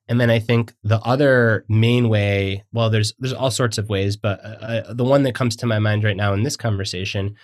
[0.08, 4.18] And then I think the other main way, well, there's there's all sorts of ways,
[4.18, 7.36] but uh, uh, the one that comes to my mind right now in this conversation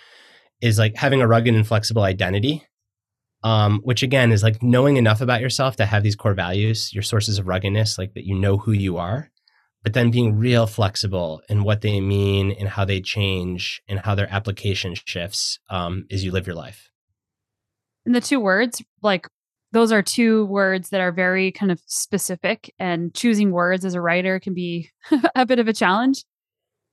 [0.60, 2.64] is like having a rugged and flexible identity,
[3.42, 7.02] um, which again is like knowing enough about yourself to have these core values, your
[7.02, 9.30] sources of ruggedness, like that you know who you are,
[9.82, 14.14] but then being real flexible in what they mean and how they change and how
[14.14, 16.90] their application shifts um, as you live your life.
[18.04, 19.28] And the two words, like
[19.72, 24.00] those are two words that are very kind of specific and choosing words as a
[24.00, 24.90] writer can be
[25.34, 26.24] a bit of a challenge.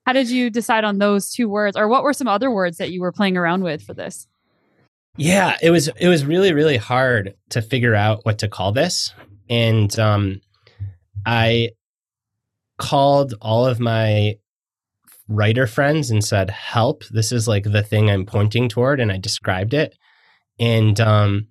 [0.06, 2.92] How did you decide on those two words or what were some other words that
[2.92, 4.28] you were playing around with for this?
[5.18, 9.14] Yeah it was it was really really hard to figure out what to call this
[9.50, 10.42] and um
[11.26, 11.70] i
[12.78, 14.36] called all of my
[15.30, 19.18] writer friends and said help this is like the thing i'm pointing toward and i
[19.18, 19.98] described it
[20.60, 21.48] and um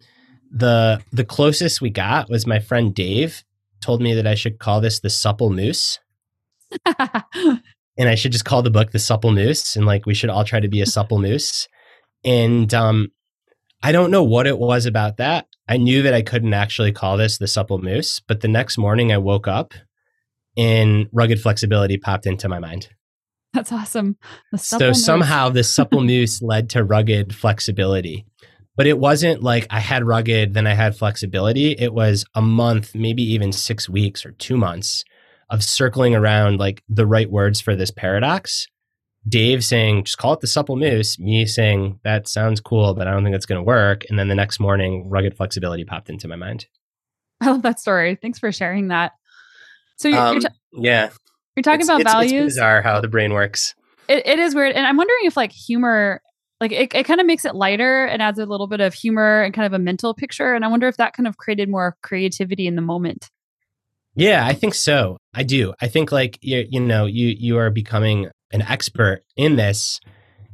[0.54, 3.42] the the closest we got was my friend Dave
[3.82, 5.98] told me that I should call this the supple moose.
[6.86, 10.44] and I should just call the book the supple moose and like we should all
[10.44, 11.68] try to be a supple moose.
[12.24, 13.10] And um
[13.82, 15.46] I don't know what it was about that.
[15.68, 19.12] I knew that I couldn't actually call this the supple moose, but the next morning
[19.12, 19.74] I woke up
[20.56, 22.88] and rugged flexibility popped into my mind.
[23.52, 24.16] That's awesome.
[24.56, 25.04] So moose.
[25.04, 28.24] somehow the supple moose led to rugged flexibility
[28.76, 31.72] but it wasn't like I had rugged, then I had flexibility.
[31.72, 35.04] It was a month, maybe even six weeks or two months
[35.50, 38.66] of circling around like the right words for this paradox.
[39.26, 43.12] Dave saying, just call it the supple moose, me saying, that sounds cool, but I
[43.12, 44.04] don't think it's going to work.
[44.10, 46.66] And then the next morning, rugged flexibility popped into my mind.
[47.40, 48.18] I love that story.
[48.20, 49.12] Thanks for sharing that.
[49.96, 51.10] So you're, um, you're ta- yeah,
[51.56, 52.32] you're talking it's, about it's, values.
[52.32, 53.74] It's bizarre how the brain works.
[54.08, 54.74] It, it is weird.
[54.74, 56.20] And I'm wondering if like humor
[56.64, 59.42] like it, it kind of makes it lighter and adds a little bit of humor
[59.42, 60.54] and kind of a mental picture.
[60.54, 63.30] And I wonder if that kind of created more creativity in the moment.
[64.14, 65.18] Yeah, I think so.
[65.34, 65.74] I do.
[65.80, 70.00] I think like you you know, you you are becoming an expert in this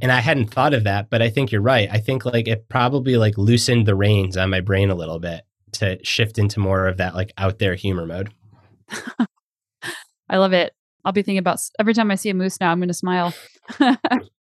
[0.02, 1.88] and I hadn't thought of that, but I think you're right.
[1.92, 5.42] I think like it probably like loosened the reins on my brain a little bit
[5.72, 8.32] to shift into more of that like out there humor mode.
[10.28, 10.72] I love it.
[11.04, 13.34] I'll be thinking about every time I see a moose now, I'm going to smile.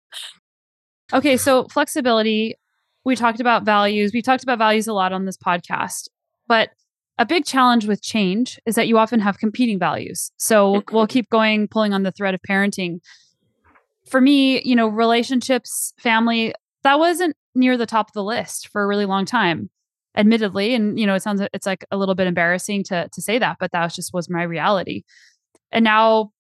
[1.12, 2.54] Okay, so flexibility.
[3.04, 4.12] We talked about values.
[4.12, 6.08] We talked about values a lot on this podcast,
[6.46, 6.70] but
[7.16, 10.30] a big challenge with change is that you often have competing values.
[10.36, 11.06] So we'll mm-hmm.
[11.06, 13.00] keep going, pulling on the thread of parenting.
[14.08, 18.82] for me, you know, relationships, family, that wasn't near the top of the list for
[18.82, 19.70] a really long time
[20.16, 23.38] admittedly and you know it sounds it's like a little bit embarrassing to to say
[23.38, 25.04] that but that was just was my reality
[25.70, 26.32] and now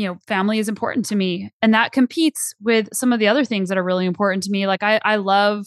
[0.00, 3.44] you know family is important to me and that competes with some of the other
[3.44, 5.66] things that are really important to me like i i love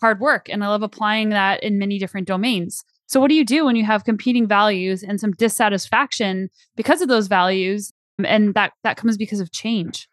[0.00, 3.44] hard work and i love applying that in many different domains so what do you
[3.44, 7.92] do when you have competing values and some dissatisfaction because of those values
[8.24, 10.08] and that that comes because of change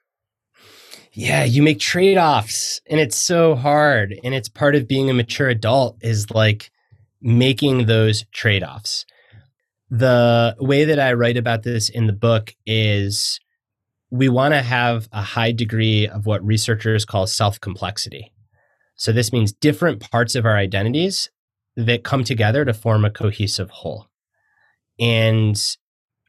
[1.11, 4.15] yeah, you make trade offs and it's so hard.
[4.23, 6.71] And it's part of being a mature adult is like
[7.21, 9.05] making those trade offs.
[9.89, 13.39] The way that I write about this in the book is
[14.11, 18.33] we want to have a high degree of what researchers call self complexity.
[18.95, 21.29] So, this means different parts of our identities
[21.75, 24.07] that come together to form a cohesive whole.
[24.99, 25.59] And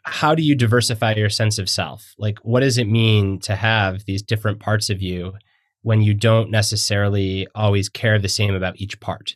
[0.05, 2.15] how do you diversify your sense of self?
[2.19, 5.35] Like, what does it mean to have these different parts of you
[5.83, 9.35] when you don't necessarily always care the same about each part?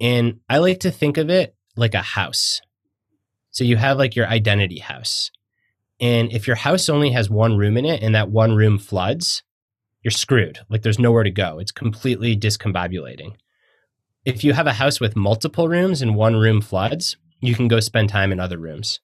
[0.00, 2.60] And I like to think of it like a house.
[3.50, 5.30] So you have like your identity house.
[6.00, 9.42] And if your house only has one room in it and that one room floods,
[10.02, 10.58] you're screwed.
[10.68, 11.58] Like there's nowhere to go.
[11.58, 13.34] It's completely discombobulating.
[14.24, 17.80] If you have a house with multiple rooms and one room floods, you can go
[17.80, 19.00] spend time in other rooms.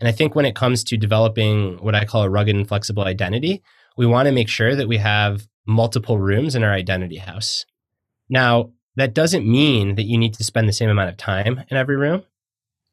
[0.00, 3.04] And I think when it comes to developing what I call a rugged and flexible
[3.04, 3.62] identity,
[3.96, 7.64] we want to make sure that we have multiple rooms in our identity house.
[8.28, 11.76] Now, that doesn't mean that you need to spend the same amount of time in
[11.76, 12.22] every room.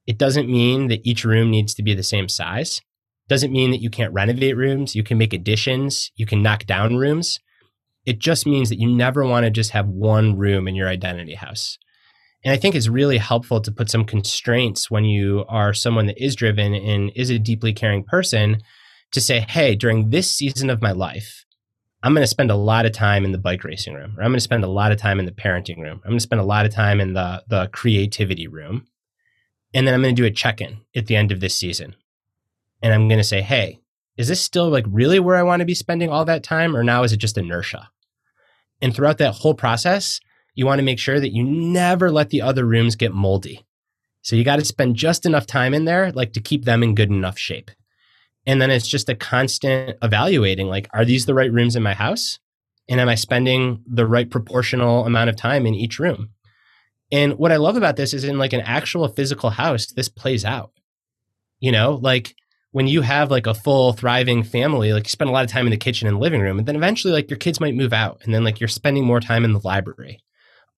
[0.08, 2.82] It doesn't mean that each room needs to be the same size.
[3.32, 6.98] Doesn't mean that you can't renovate rooms, you can make additions, you can knock down
[6.98, 7.40] rooms.
[8.06, 11.36] It just means that you never want to just have one room in your identity
[11.36, 11.78] house.
[12.44, 16.22] And I think it's really helpful to put some constraints when you are someone that
[16.22, 18.58] is driven and is a deeply caring person
[19.14, 21.46] to say, hey, during this season of my life,
[22.04, 24.32] I'm going to spend a lot of time in the bike racing room, or I'm
[24.32, 26.02] going to spend a lot of time in the parenting room.
[26.04, 28.88] I'm going to spend a lot of time in the, the creativity room.
[29.74, 31.96] And then I'm going to do a check in at the end of this season.
[32.82, 33.80] And I'm going to say, hey,
[34.18, 36.84] is this still like really where I want to be spending all that time, or
[36.84, 37.90] now is it just inertia?
[38.82, 40.20] And throughout that whole process,
[40.56, 43.66] you want to make sure that you never let the other rooms get moldy.
[44.22, 46.96] So you got to spend just enough time in there, like to keep them in
[46.96, 47.72] good enough shape.
[48.46, 51.94] And then it's just a constant evaluating like, are these the right rooms in my
[51.94, 52.40] house?
[52.90, 56.32] And am I spending the right proportional amount of time in each room?
[57.12, 60.44] And what I love about this is in like an actual physical house, this plays
[60.44, 60.72] out.
[61.60, 62.36] You know, like
[62.72, 65.68] when you have like a full thriving family, like you spend a lot of time
[65.68, 68.22] in the kitchen and living room, and then eventually like your kids might move out,
[68.24, 70.20] and then like you're spending more time in the library.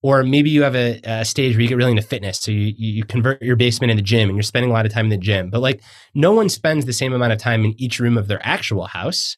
[0.02, 2.74] Or maybe you have a, a, stage where you get really into fitness so you,
[2.78, 5.18] you convert your basement into gym and you're spending a lot of time in the
[5.18, 5.50] gym.
[5.50, 5.82] But like
[6.14, 9.38] no one spends the same amount of time in each room of their actual house.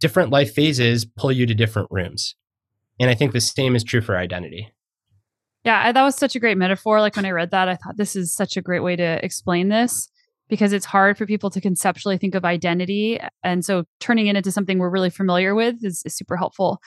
[0.00, 2.34] Different life phases pull you to different rooms.
[2.98, 4.72] And i think the same is true for identity.
[5.64, 7.00] Yeah that was such a great metaphor.
[7.00, 9.68] Like when i read that i thought this is such a great way to explain
[9.68, 10.08] this
[10.50, 14.52] because it's hard for people to conceptually think of identity and so turning it into
[14.52, 16.80] something we're really familiar with is, is super helpful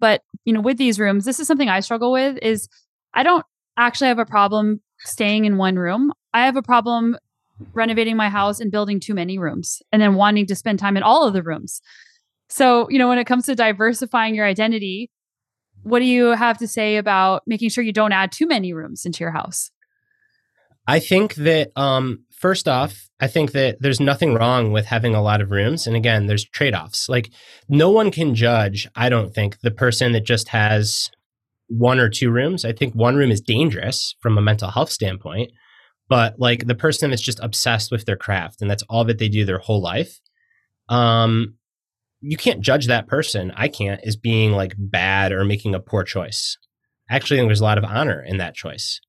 [0.00, 2.68] but, you know, with these rooms, this is something I struggle with is
[3.14, 3.44] I don't
[3.76, 6.12] actually have a problem staying in one room.
[6.32, 7.16] I have a problem
[7.72, 11.02] renovating my house and building too many rooms and then wanting to spend time in
[11.02, 11.80] all of the rooms.
[12.48, 15.10] So, you know, when it comes to diversifying your identity,
[15.82, 19.04] what do you have to say about making sure you don't add too many rooms
[19.04, 19.70] into your house?
[20.86, 25.22] I think that um, first off, I think that there's nothing wrong with having a
[25.22, 25.86] lot of rooms.
[25.86, 27.08] And again, there's trade offs.
[27.08, 27.30] Like,
[27.68, 31.10] no one can judge, I don't think, the person that just has
[31.66, 32.64] one or two rooms.
[32.64, 35.50] I think one room is dangerous from a mental health standpoint.
[36.08, 39.28] But like the person that's just obsessed with their craft and that's all that they
[39.28, 40.20] do their whole life,
[40.88, 41.56] um,
[42.20, 43.52] you can't judge that person.
[43.54, 46.56] I can't as being like bad or making a poor choice.
[47.10, 49.00] I actually think there's a lot of honor in that choice.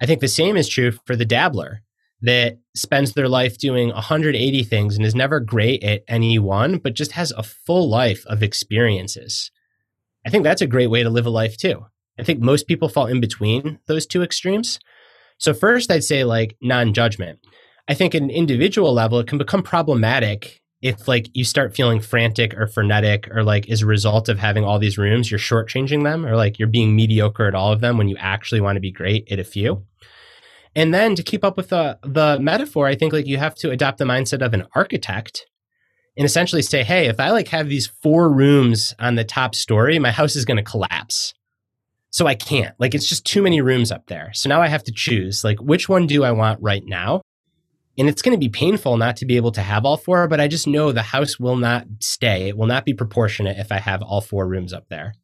[0.00, 1.82] I think the same is true for the dabbler
[2.22, 6.94] that spends their life doing 180 things and is never great at any one, but
[6.94, 9.50] just has a full life of experiences.
[10.24, 11.84] I think that's a great way to live a life too.
[12.18, 14.78] I think most people fall in between those two extremes.
[15.38, 17.40] So, first, I'd say like non judgment.
[17.88, 22.00] I think at an individual level, it can become problematic if like you start feeling
[22.00, 26.02] frantic or frenetic or like as a result of having all these rooms, you're shortchanging
[26.02, 28.80] them or like you're being mediocre at all of them when you actually want to
[28.80, 29.84] be great at a few.
[30.74, 33.70] And then to keep up with the the metaphor, I think like you have to
[33.70, 35.46] adopt the mindset of an architect
[36.16, 39.98] and essentially say, hey, if I like have these four rooms on the top story,
[39.98, 41.34] my house is going to collapse.
[42.10, 42.74] So I can't.
[42.78, 44.30] Like it's just too many rooms up there.
[44.34, 47.22] So now I have to choose like which one do I want right now?
[47.98, 50.40] And it's going to be painful not to be able to have all four, but
[50.40, 52.48] I just know the house will not stay.
[52.48, 55.14] It will not be proportionate if I have all four rooms up there.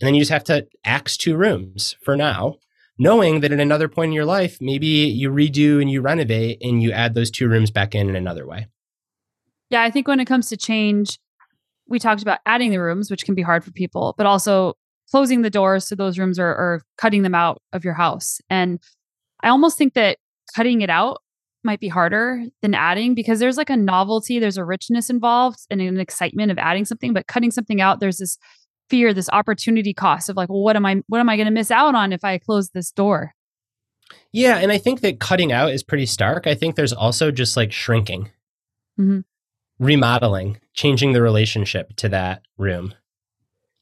[0.00, 2.56] And then you just have to axe two rooms for now,
[3.00, 6.82] knowing that at another point in your life, maybe you redo and you renovate and
[6.82, 8.66] you add those two rooms back in in another way.
[9.70, 11.18] Yeah, I think when it comes to change,
[11.88, 14.74] we talked about adding the rooms, which can be hard for people, but also
[15.10, 18.38] closing the doors to those rooms or, or cutting them out of your house.
[18.50, 18.78] And
[19.42, 20.18] I almost think that
[20.54, 21.22] cutting it out
[21.64, 25.80] might be harder than adding because there's like a novelty, there's a richness involved and
[25.80, 28.36] an excitement of adding something, but cutting something out, there's this
[28.90, 31.52] fear, this opportunity cost of like, well, what am I what am I going to
[31.52, 33.34] miss out on if I close this door?
[34.32, 36.46] Yeah, and I think that cutting out is pretty stark.
[36.46, 38.30] I think there's also just like shrinking,
[38.98, 39.20] mm-hmm.
[39.78, 42.94] remodeling, changing the relationship to that room.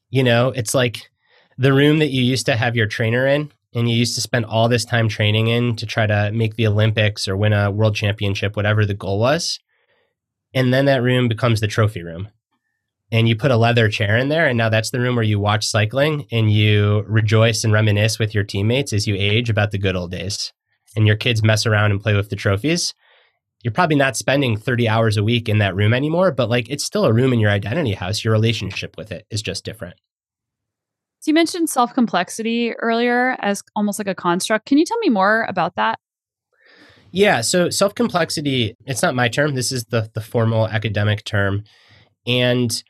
[0.09, 1.09] You know, it's like
[1.57, 4.45] the room that you used to have your trainer in and you used to spend
[4.45, 7.95] all this time training in to try to make the Olympics or win a world
[7.95, 9.59] championship, whatever the goal was.
[10.53, 12.29] And then that room becomes the trophy room.
[13.11, 15.39] And you put a leather chair in there, and now that's the room where you
[15.39, 19.79] watch cycling and you rejoice and reminisce with your teammates as you age about the
[19.79, 20.53] good old days.
[20.95, 22.93] And your kids mess around and play with the trophies.
[23.63, 26.83] You're probably not spending 30 hours a week in that room anymore, but like it's
[26.83, 28.23] still a room in your identity house.
[28.23, 29.95] Your relationship with it is just different.
[31.19, 34.65] So you mentioned self complexity earlier as almost like a construct.
[34.65, 35.99] Can you tell me more about that?
[37.11, 39.55] Yeah, so self complexity, it's not my term.
[39.55, 41.63] This is the the formal academic term.
[42.25, 42.83] And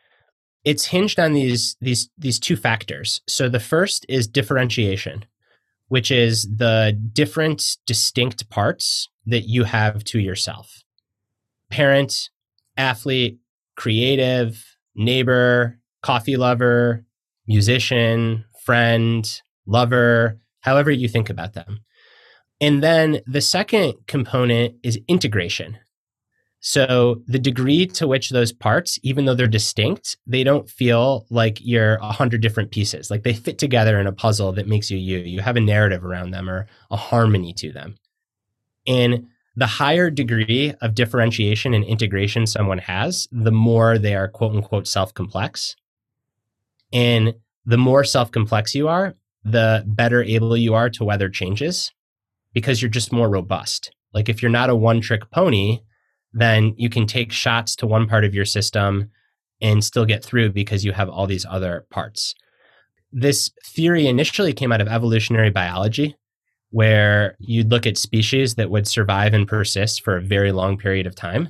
[0.66, 3.22] it's hinged on these these these two factors.
[3.28, 5.26] So the first is differentiation,
[5.88, 10.84] which is the different distinct parts that you have to yourself.
[11.70, 12.30] Parent,
[12.78, 13.40] athlete,
[13.76, 17.06] creative, neighbor, coffee lover,
[17.48, 21.80] musician, friend, lover, however you think about them.
[22.62, 25.78] And then the second component is integration.
[26.62, 31.58] So the degree to which those parts, even though they're distinct, they don't feel like
[31.62, 33.10] you're a hundred different pieces.
[33.10, 35.20] Like they fit together in a puzzle that makes you you.
[35.20, 37.96] You have a narrative around them or a harmony to them.
[38.86, 44.56] And the higher degree of differentiation and integration someone has, the more they are quote
[44.56, 45.76] unquote self complex.
[46.92, 47.36] And
[47.66, 51.94] the more self complex you are, the better able you are to weather changes
[52.54, 53.92] because you're just more robust.
[54.14, 55.80] Like if you're not a one trick pony,
[56.34, 59.10] then you can take shots to one part of your system
[59.62, 62.36] and still get through because you have all these other parts.
[63.12, 66.16] This theory initially came out of evolutionary biology,
[66.72, 71.08] where you'd look at species that would survive and persist for a very long period
[71.08, 71.50] of time.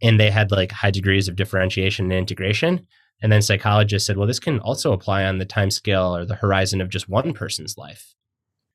[0.00, 2.86] And they had like high degrees of differentiation and integration.
[3.20, 6.34] And then psychologists said, well, this can also apply on the time scale or the
[6.34, 8.14] horizon of just one person's life.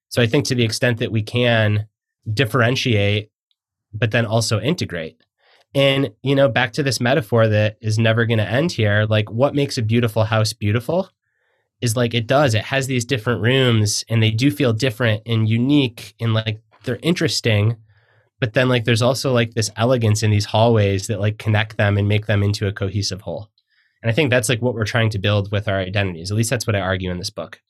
[0.10, 1.88] So I think to the extent that we can
[2.34, 3.32] differentiate,
[3.94, 5.22] but then also integrate.
[5.76, 9.30] And, you know, back to this metaphor that is never going to end here, like
[9.30, 11.10] what makes a beautiful house beautiful
[11.82, 12.56] is like it does.
[12.56, 17.00] It has these different rooms and they do feel different and unique and like they're
[17.04, 17.78] interesting.
[18.40, 21.98] But then like there's also like this elegance in these hallways that like connect them
[21.98, 23.50] and make them into a cohesive whole.
[24.02, 26.32] And I think that's like what we're trying to build with our identities.
[26.32, 27.62] At least that's what I argue in this book.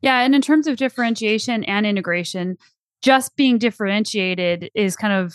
[0.00, 0.20] Yeah.
[0.20, 2.58] And in terms of differentiation and integration,
[3.02, 5.34] just being differentiated is kind of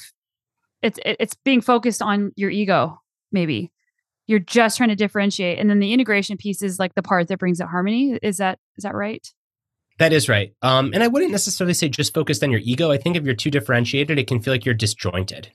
[0.82, 3.00] it's it's being focused on your ego,
[3.32, 3.72] maybe.
[4.28, 5.58] You're just trying to differentiate.
[5.58, 8.18] And then the integration piece is like the part that brings it harmony.
[8.22, 9.28] Is that is that right?
[9.98, 10.54] That is right.
[10.62, 12.92] Um, and I wouldn't necessarily say just focused on your ego.
[12.92, 15.52] I think if you're too differentiated, it can feel like you're disjointed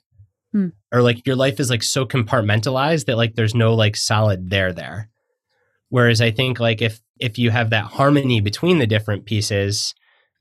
[0.55, 0.67] hmm.
[0.93, 4.71] or like your life is like so compartmentalized that like there's no like solid there
[4.71, 5.09] there
[5.89, 9.93] whereas i think like if if you have that harmony between the different pieces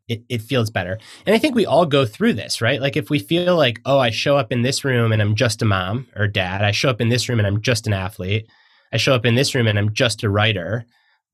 [0.08, 0.98] it, it feels better.
[1.26, 2.80] And i think we all go through this right?
[2.80, 5.62] Like if we feel like oh i show up in this room and i'm just
[5.62, 8.46] a mom or dad i show up in this room and i'm just an athlete
[8.92, 10.84] i show up in this room and i'm just a writer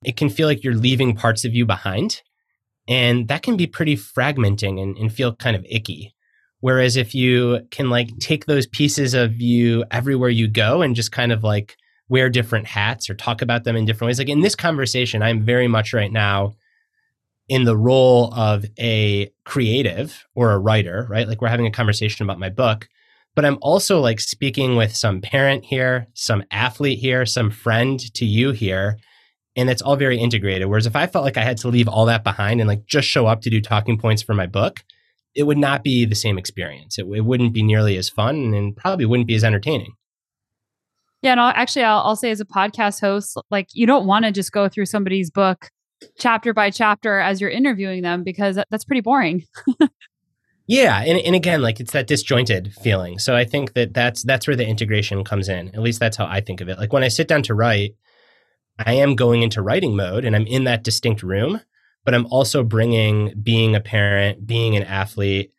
[0.04, 2.22] it can feel like you're leaving parts of you behind.
[2.88, 6.14] And that can be pretty fragmenting and, and feel kind of icky.
[6.60, 11.12] Whereas if you can like take those pieces of you everywhere you go and just
[11.12, 11.76] kind of like
[12.08, 14.18] wear different hats or talk about them in different ways.
[14.18, 16.54] Like in this conversation, I'm very much right now
[17.50, 21.26] in the role of a creative or a writer, right?
[21.26, 22.88] Like we're having a conversation about my book,
[23.34, 28.24] but I'm also like speaking with some parent here, some athlete here, some friend to
[28.24, 28.98] you here.
[29.56, 30.68] And it's all very integrated.
[30.68, 33.08] Whereas if I felt like I had to leave all that behind and like just
[33.08, 34.84] show up to do talking points for my book,
[35.34, 37.00] it would not be the same experience.
[37.00, 39.94] It, it wouldn't be nearly as fun and probably wouldn't be as entertaining.
[41.20, 44.24] Yeah, and I'll, actually, I'll, I'll say as a podcast host, like you don't want
[44.24, 45.68] to just go through somebody's book
[46.18, 49.44] chapter by chapter as you're interviewing them because that's pretty boring.
[50.70, 53.18] Yeah, and, and again, like it's that disjointed feeling.
[53.18, 55.66] So I think that that's that's where the integration comes in.
[55.70, 56.78] At least that's how I think of it.
[56.78, 57.96] Like when I sit down to write,
[58.78, 61.60] I am going into writing mode, and I'm in that distinct room.
[62.04, 65.52] But I'm also bringing being a parent, being an athlete,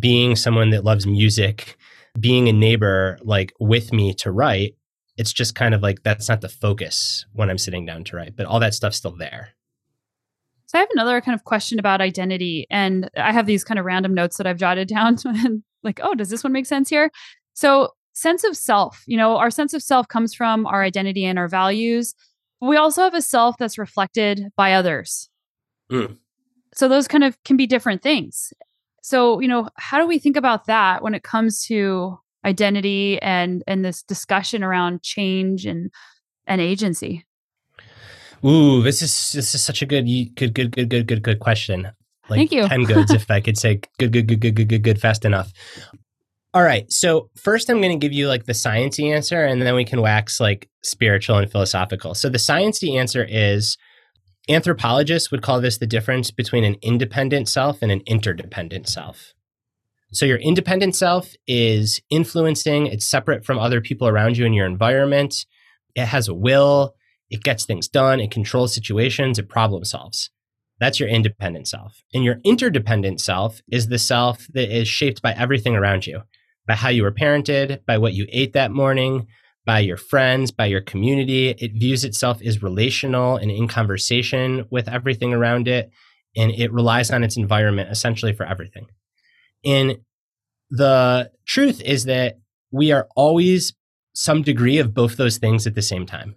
[0.00, 1.76] being someone that loves music,
[2.18, 4.74] being a neighbor, like with me to write.
[5.16, 8.34] It's just kind of like that's not the focus when I'm sitting down to write,
[8.34, 9.50] but all that stuff's still there.
[10.66, 13.86] So I have another kind of question about identity, and I have these kind of
[13.86, 17.10] random notes that I've jotted down, and like, oh, does this one make sense here?
[17.54, 21.38] So sense of self, you know, our sense of self comes from our identity and
[21.38, 22.14] our values.
[22.60, 25.28] We also have a self that's reflected by others.
[25.92, 26.16] Mm.
[26.74, 28.52] So those kind of can be different things.
[29.02, 33.62] So, you know, how do we think about that when it comes to identity and
[33.66, 35.90] and this discussion around change and
[36.46, 37.24] and agency?
[38.46, 40.04] Ooh, this is this is such a good
[40.36, 41.90] good good good good good good question.
[42.28, 42.68] Like Thank you.
[42.68, 45.52] Ten goods, if I could say good good good good good good good fast enough.
[46.54, 46.90] All right.
[46.90, 50.00] So first, I'm going to give you like the sciencey answer, and then we can
[50.00, 52.14] wax like spiritual and philosophical.
[52.14, 53.76] So the sciencey answer is
[54.48, 59.34] anthropologists would call this the difference between an independent self and an interdependent self.
[60.12, 64.66] So your independent self is influencing, it's separate from other people around you in your
[64.66, 65.44] environment.
[65.94, 66.94] It has a will,
[67.30, 70.30] it gets things done, it controls situations, it problem solves.
[70.78, 72.02] That's your independent self.
[72.12, 76.22] And your interdependent self is the self that is shaped by everything around you,
[76.66, 79.26] by how you were parented, by what you ate that morning,
[79.64, 81.48] by your friends, by your community.
[81.48, 85.90] It views itself as relational and in conversation with everything around it.
[86.36, 88.86] And it relies on its environment essentially for everything.
[89.64, 89.98] And
[90.70, 92.38] the truth is that
[92.70, 93.74] we are always
[94.14, 96.36] some degree of both those things at the same time.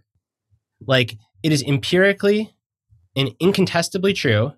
[0.85, 2.55] Like it is empirically
[3.15, 4.53] and incontestably true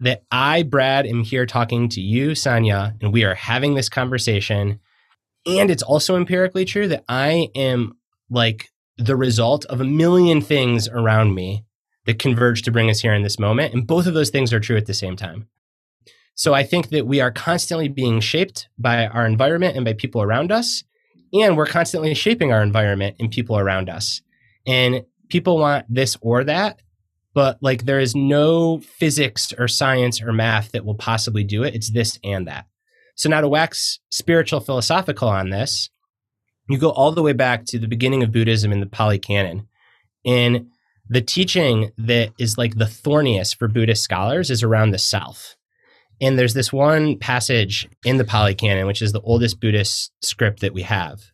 [0.00, 4.80] that I, Brad, am here talking to you, Sanya, and we are having this conversation.
[5.46, 7.96] And it's also empirically true that I am
[8.30, 11.64] like the result of a million things around me
[12.06, 13.74] that converge to bring us here in this moment.
[13.74, 15.48] And both of those things are true at the same time.
[16.34, 20.22] So I think that we are constantly being shaped by our environment and by people
[20.22, 20.84] around us.
[21.32, 24.22] And we're constantly shaping our environment and people around us.
[24.66, 26.80] And people want this or that,
[27.32, 31.74] but like there is no physics or science or math that will possibly do it.
[31.74, 32.66] It's this and that.
[33.14, 35.90] So now to wax spiritual philosophical on this,
[36.68, 39.66] you go all the way back to the beginning of Buddhism in the Pali Canon.
[40.24, 40.68] And
[41.08, 45.56] the teaching that is like the thorniest for Buddhist scholars is around the self.
[46.20, 50.60] And there's this one passage in the Pali Canon, which is the oldest Buddhist script
[50.60, 51.29] that we have.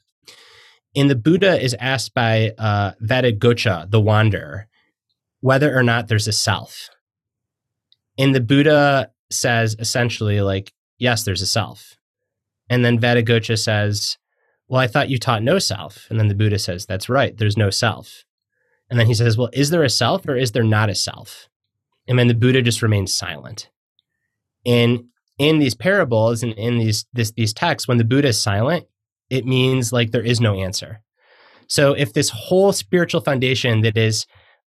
[0.96, 4.66] And the Buddha is asked by uh, the wanderer,
[5.40, 6.88] whether or not there's a self.
[8.18, 11.96] And the Buddha says essentially, like, yes, there's a self.
[12.70, 14.16] And then Vacchagotta says,
[14.68, 16.06] well, I thought you taught no self.
[16.10, 18.24] And then the Buddha says, that's right, there's no self.
[18.88, 21.48] And then he says, well, is there a self or is there not a self?
[22.08, 23.68] And then the Buddha just remains silent.
[24.64, 25.04] And
[25.38, 28.86] in these parables and in these this, these texts, when the Buddha is silent,
[29.30, 31.00] it means like there is no answer.
[31.68, 34.26] So if this whole spiritual foundation that is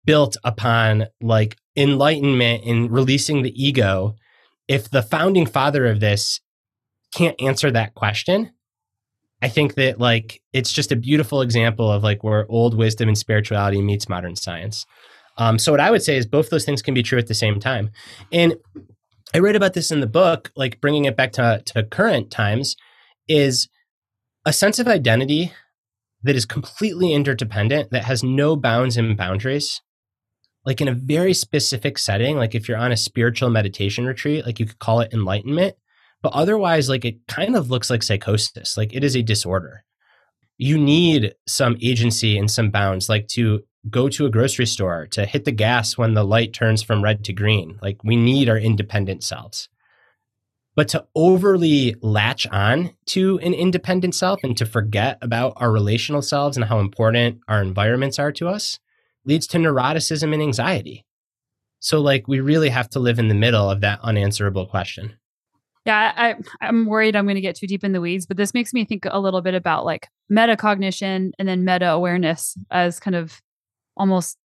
[0.06, 4.16] built upon like enlightenment and releasing the ego,
[4.68, 6.40] if the founding father of this
[7.14, 8.52] can't answer that question,
[9.42, 13.18] I think that like it's just a beautiful example of like where old wisdom and
[13.18, 14.86] spirituality meets modern science.
[15.38, 17.34] Um, so what I would say is both those things can be true at the
[17.34, 17.90] same time.
[18.32, 18.56] And
[19.34, 22.78] I write about this in the book, like bringing it back to, to current times,
[23.28, 23.68] is
[24.46, 25.52] a sense of identity
[26.24, 29.82] that is completely interdependent, that has no bounds and boundaries.
[30.66, 34.60] Like in a very specific setting, like if you're on a spiritual meditation retreat, like
[34.60, 35.76] you could call it enlightenment,
[36.24, 38.78] but otherwise, like it kind of looks like psychosis.
[38.78, 39.84] Like it is a disorder.
[40.58, 45.26] You need some agency and some bounds, like to go to a grocery store, to
[45.26, 47.78] hit the gas when the light turns from red to green.
[47.82, 49.70] Like we need our independent selves.
[50.76, 56.22] But to overly latch on to an independent self and to forget about our relational
[56.22, 58.80] selves and how important our environments are to us
[59.24, 61.06] leads to neuroticism and anxiety.
[61.80, 65.16] So, like, we really have to live in the middle of that unanswerable question.
[65.86, 68.56] Yeah, I, I'm worried I'm going to get too deep in the weeds, but this
[68.56, 73.16] makes me think a little bit about like metacognition and then meta awareness as kind
[73.16, 73.40] of
[73.96, 74.38] almost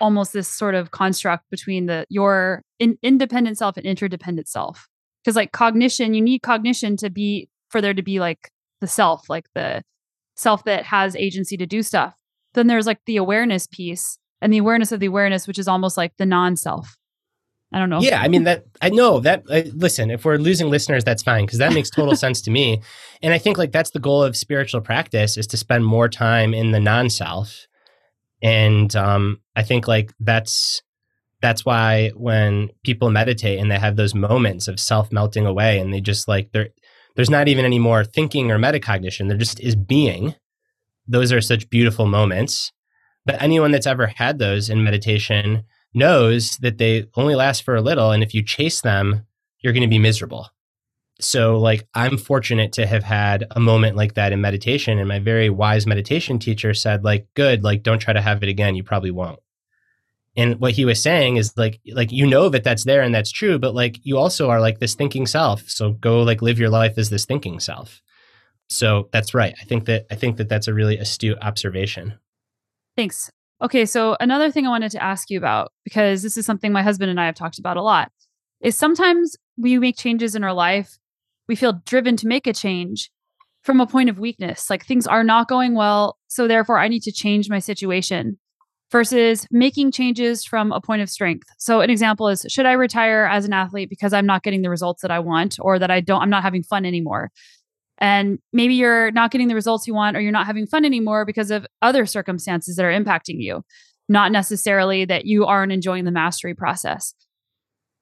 [0.00, 4.88] almost this sort of construct between the your in, independent self and interdependent self
[5.26, 9.28] because like cognition you need cognition to be for there to be like the self
[9.28, 9.82] like the
[10.36, 12.14] self that has agency to do stuff
[12.54, 15.96] then there's like the awareness piece and the awareness of the awareness which is almost
[15.96, 16.96] like the non-self
[17.72, 18.00] I don't know.
[18.00, 21.58] Yeah, I mean that I know that listen, if we're losing listeners that's fine because
[21.58, 22.80] that makes total sense to me.
[23.22, 26.54] And I think like that's the goal of spiritual practice is to spend more time
[26.54, 27.66] in the non-self.
[28.40, 30.80] And um I think like that's
[31.42, 35.92] that's why when people meditate and they have those moments of self melting away and
[35.92, 39.28] they just like there's not even any more thinking or metacognition.
[39.28, 40.34] There just is being.
[41.08, 42.72] Those are such beautiful moments.
[43.24, 45.64] But anyone that's ever had those in meditation
[45.94, 48.12] knows that they only last for a little.
[48.12, 49.26] And if you chase them,
[49.60, 50.48] you're going to be miserable.
[51.18, 54.98] So, like, I'm fortunate to have had a moment like that in meditation.
[54.98, 58.50] And my very wise meditation teacher said, like, good, like, don't try to have it
[58.50, 58.74] again.
[58.74, 59.40] You probably won't.
[60.36, 63.32] And what he was saying is like, like, you know that that's there and that's
[63.32, 65.68] true, but like, you also are like this thinking self.
[65.68, 68.02] So go like live your life as this thinking self.
[68.68, 69.54] So that's right.
[69.60, 72.18] I think that, I think that that's a really astute observation.
[72.96, 73.30] Thanks.
[73.62, 76.82] Okay, so another thing I wanted to ask you about, because this is something my
[76.82, 78.12] husband and I have talked about a lot,
[78.60, 80.98] is sometimes we make changes in our life,
[81.48, 83.10] we feel driven to make a change
[83.62, 84.68] from a point of weakness.
[84.68, 88.38] Like things are not going well, so therefore I need to change my situation
[88.92, 91.48] versus making changes from a point of strength.
[91.58, 94.70] So an example is should I retire as an athlete because I'm not getting the
[94.70, 97.30] results that I want or that I don't I'm not having fun anymore?
[97.98, 101.24] And maybe you're not getting the results you want or you're not having fun anymore
[101.24, 103.64] because of other circumstances that are impacting you,
[104.08, 107.14] not necessarily that you aren't enjoying the mastery process.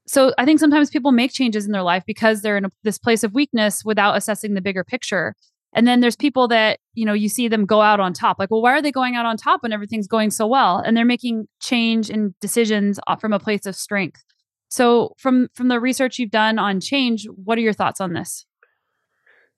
[0.07, 2.99] So I think sometimes people make changes in their life because they're in a, this
[2.99, 5.35] place of weakness without assessing the bigger picture.
[5.75, 8.39] And then there's people that, you know, you see them go out on top.
[8.39, 10.79] Like, well, why are they going out on top when everything's going so well?
[10.79, 14.23] And they're making change and decisions uh, from a place of strength.
[14.69, 18.47] So from from the research you've done on change, what are your thoughts on this?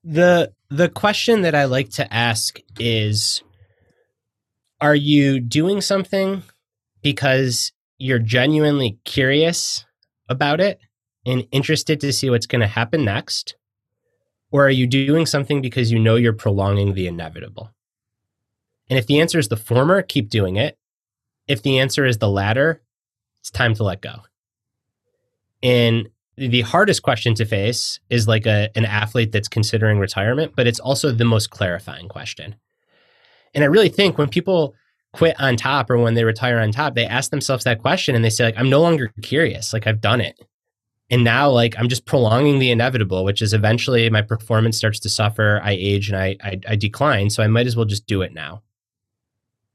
[0.04, 3.42] The the question that I like to ask is
[4.80, 6.42] are you doing something
[7.02, 9.86] because you're genuinely curious
[10.28, 10.80] about it
[11.24, 13.56] and interested to see what's going to happen next?
[14.56, 17.74] Or are you doing something because you know you're prolonging the inevitable?
[18.88, 20.78] And if the answer is the former, keep doing it.
[21.46, 22.80] If the answer is the latter,
[23.38, 24.14] it's time to let go.
[25.62, 30.66] And the hardest question to face is like a, an athlete that's considering retirement, but
[30.66, 32.54] it's also the most clarifying question.
[33.54, 34.74] And I really think when people
[35.12, 38.24] quit on top or when they retire on top, they ask themselves that question and
[38.24, 39.74] they say, like, I'm no longer curious.
[39.74, 40.40] Like, I've done it.
[41.08, 45.08] And now, like, I'm just prolonging the inevitable, which is eventually my performance starts to
[45.08, 45.60] suffer.
[45.62, 47.30] I age and I, I, I decline.
[47.30, 48.62] So I might as well just do it now.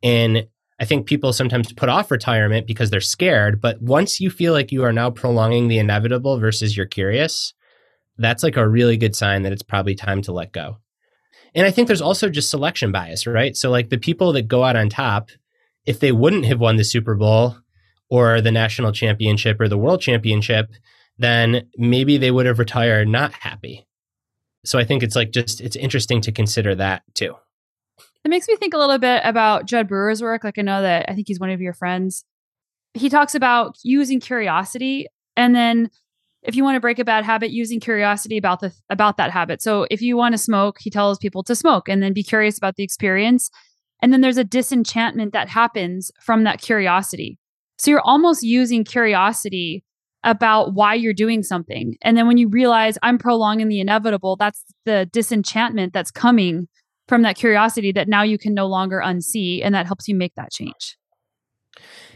[0.03, 0.47] And
[0.79, 3.61] I think people sometimes put off retirement because they're scared.
[3.61, 7.53] But once you feel like you are now prolonging the inevitable versus you're curious,
[8.17, 10.77] that's like a really good sign that it's probably time to let go.
[11.53, 13.55] And I think there's also just selection bias, right?
[13.55, 15.29] So, like the people that go out on top,
[15.85, 17.57] if they wouldn't have won the Super Bowl
[18.09, 20.71] or the national championship or the world championship,
[21.21, 23.87] then maybe they would have retired not happy.
[24.63, 27.35] So I think it's like just, it's interesting to consider that too.
[28.23, 30.43] It makes me think a little bit about Jud Brewer's work.
[30.43, 32.23] Like I know that I think he's one of your friends.
[32.93, 35.89] He talks about using curiosity and then
[36.43, 39.61] if you want to break a bad habit using curiosity about the about that habit.
[39.61, 42.57] So if you want to smoke, he tells people to smoke and then be curious
[42.57, 43.49] about the experience.
[44.01, 47.37] And then there's a disenchantment that happens from that curiosity.
[47.77, 49.83] So you're almost using curiosity
[50.23, 51.95] about why you're doing something.
[52.01, 56.67] And then when you realize I'm prolonging the inevitable, that's the disenchantment that's coming
[57.07, 60.33] from that curiosity that now you can no longer unsee and that helps you make
[60.35, 60.97] that change.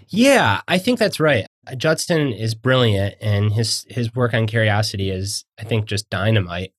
[0.07, 1.47] Yeah, I think that's right.
[1.77, 6.73] Judson is brilliant and his his work on curiosity is I think just dynamite.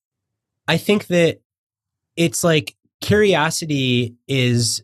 [0.68, 1.40] I think that
[2.16, 4.82] it's like curiosity is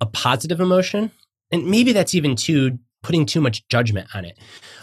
[0.00, 1.10] a positive emotion
[1.50, 4.38] and maybe that's even too putting too much judgment on it.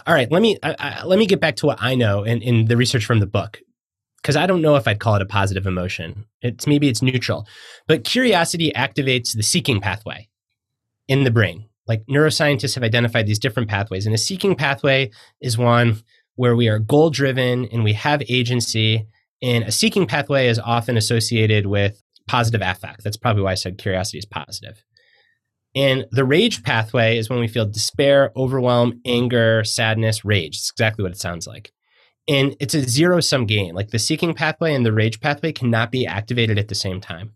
[0.06, 2.42] All right, let me I, I, let me get back to what I know in,
[2.42, 3.60] in the research from the book
[4.22, 6.26] because I don't know if I'd call it a positive emotion.
[6.42, 7.48] It's maybe it's neutral,
[7.88, 10.30] but curiosity activates the seeking pathway
[11.08, 11.68] in the brain.
[11.88, 16.02] Like neuroscientists have identified these different pathways, and a seeking pathway is one
[16.36, 19.08] where we are goal driven and we have agency.
[19.42, 23.04] And a seeking pathway is often associated with positive affect.
[23.04, 24.84] That's probably why I said curiosity is positive.
[25.76, 30.58] And the rage pathway is when we feel despair, overwhelm, anger, sadness, rage.
[30.58, 31.72] It's exactly what it sounds like
[32.28, 33.76] and it's a zero sum game.
[33.76, 37.36] Like the seeking pathway and the rage pathway cannot be activated at the same time.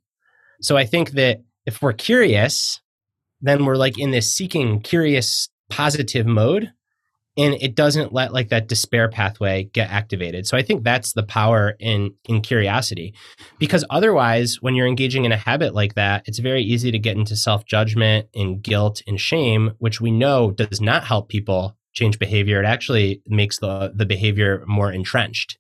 [0.62, 2.82] So I think that if we're curious,
[3.42, 6.72] then we're like in this seeking, curious, positive mode.
[7.38, 10.48] And it doesn't let like that despair pathway get activated.
[10.48, 13.14] So I think that's the power in in curiosity.
[13.60, 17.16] Because otherwise, when you're engaging in a habit like that, it's very easy to get
[17.16, 22.62] into self-judgment and guilt and shame, which we know does not help people change behavior.
[22.62, 25.58] It actually makes the the behavior more entrenched.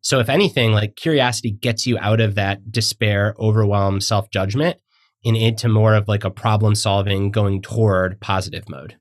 [0.00, 4.78] So if anything, like curiosity gets you out of that despair, overwhelm, self judgment,
[5.24, 8.96] and into more of like a problem solving, going toward positive mode.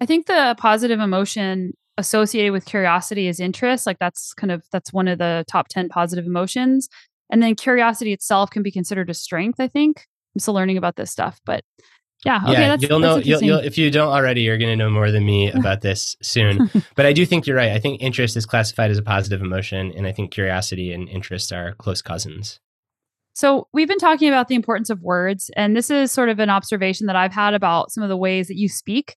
[0.00, 3.86] I think the positive emotion associated with curiosity is interest.
[3.86, 6.88] Like that's kind of that's one of the top 10 positive emotions.
[7.30, 10.06] And then curiosity itself can be considered a strength, I think.
[10.34, 11.62] I'm still learning about this stuff, but
[12.24, 13.22] yeah, okay, yeah, that's, you'll that's know.
[13.22, 16.16] You'll, you'll, if you don't already, you're going to know more than me about this
[16.22, 16.70] soon.
[16.94, 17.72] but I do think you're right.
[17.72, 21.52] I think interest is classified as a positive emotion, and I think curiosity and interest
[21.52, 22.60] are close cousins.
[23.34, 26.50] So we've been talking about the importance of words, and this is sort of an
[26.50, 29.16] observation that I've had about some of the ways that you speak.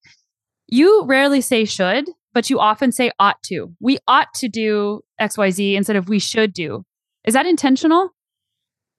[0.68, 3.74] You rarely say should, but you often say ought to.
[3.80, 6.86] We ought to do X, Y, Z instead of we should do.
[7.26, 8.12] Is that intentional?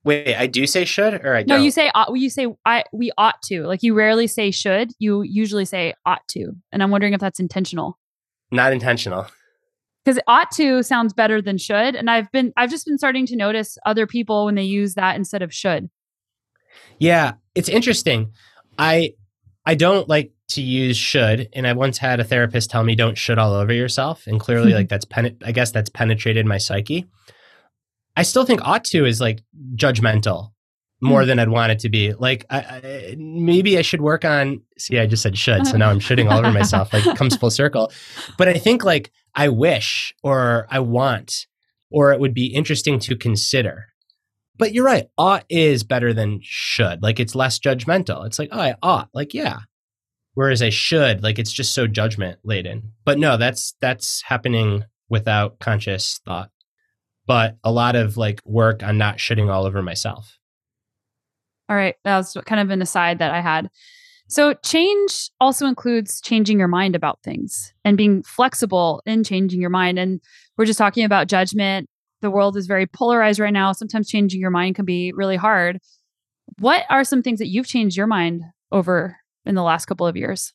[0.04, 1.64] Wait, I do say should or I no, don't?
[1.64, 2.14] you say ought.
[2.14, 2.84] You say I.
[2.92, 3.66] We ought to.
[3.66, 4.92] Like you rarely say should.
[4.98, 6.52] You usually say ought to.
[6.72, 7.98] And I'm wondering if that's intentional.
[8.50, 9.26] Not intentional.
[10.04, 13.36] Because ought to sounds better than should, and I've been I've just been starting to
[13.36, 15.88] notice other people when they use that instead of should.
[16.98, 18.32] Yeah, it's interesting.
[18.78, 19.14] I
[19.64, 23.16] I don't like to use should, and I once had a therapist tell me don't
[23.16, 25.36] should all over yourself, and clearly like that's pen.
[25.44, 27.06] I guess that's penetrated my psyche.
[28.16, 29.42] I still think ought to is like
[29.74, 30.50] judgmental
[31.00, 31.26] more mm.
[31.26, 32.12] than I'd want it to be.
[32.12, 34.62] Like, I, I, maybe I should work on.
[34.78, 36.92] See, I just said should, so now I'm shitting all over myself.
[36.92, 37.92] Like, it comes full circle.
[38.38, 41.46] But I think like I wish or I want
[41.90, 43.86] or it would be interesting to consider.
[44.56, 45.06] But you're right.
[45.18, 47.02] Ought is better than should.
[47.02, 48.24] Like, it's less judgmental.
[48.26, 49.08] It's like, oh, I ought.
[49.12, 49.60] Like, yeah.
[50.34, 52.92] Whereas I should, like, it's just so judgment laden.
[53.04, 56.50] But no, that's that's happening without conscious thought
[57.26, 60.38] but a lot of like work on not shitting all over myself.
[61.68, 61.94] All right.
[62.04, 63.70] That was kind of an aside that I had.
[64.26, 69.70] So, change also includes changing your mind about things and being flexible in changing your
[69.70, 69.98] mind.
[69.98, 70.20] And
[70.56, 71.88] we're just talking about judgment.
[72.22, 73.72] The world is very polarized right now.
[73.72, 75.78] Sometimes changing your mind can be really hard.
[76.58, 80.16] What are some things that you've changed your mind over in the last couple of
[80.16, 80.52] years?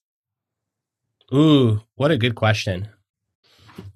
[1.34, 2.90] Ooh, what a good question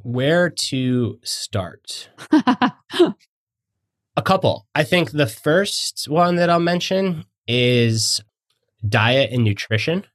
[0.02, 2.10] where to start?
[2.32, 4.68] a couple.
[4.76, 8.22] I think the first one that I'll mention is
[8.88, 10.06] diet and nutrition.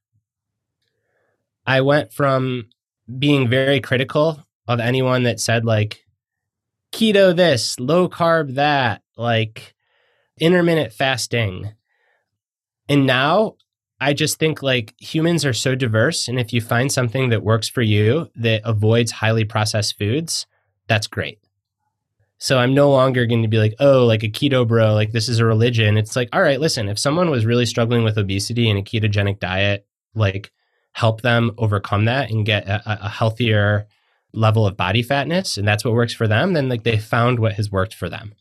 [1.67, 2.69] I went from
[3.19, 6.05] being very critical of anyone that said, like,
[6.93, 9.75] keto this, low carb that, like,
[10.41, 11.73] intermittent fasting.
[12.89, 13.57] And now
[14.01, 16.29] I just think like humans are so diverse.
[16.29, 20.47] And if you find something that works for you that avoids highly processed foods,
[20.87, 21.41] that's great.
[22.39, 25.29] So I'm no longer going to be like, oh, like a keto bro, like this
[25.29, 25.99] is a religion.
[25.99, 29.41] It's like, all right, listen, if someone was really struggling with obesity and a ketogenic
[29.41, 29.85] diet,
[30.15, 30.53] like
[30.93, 33.89] help them overcome that and get a, a healthier
[34.33, 37.55] level of body fatness, and that's what works for them, then like they found what
[37.55, 38.35] has worked for them.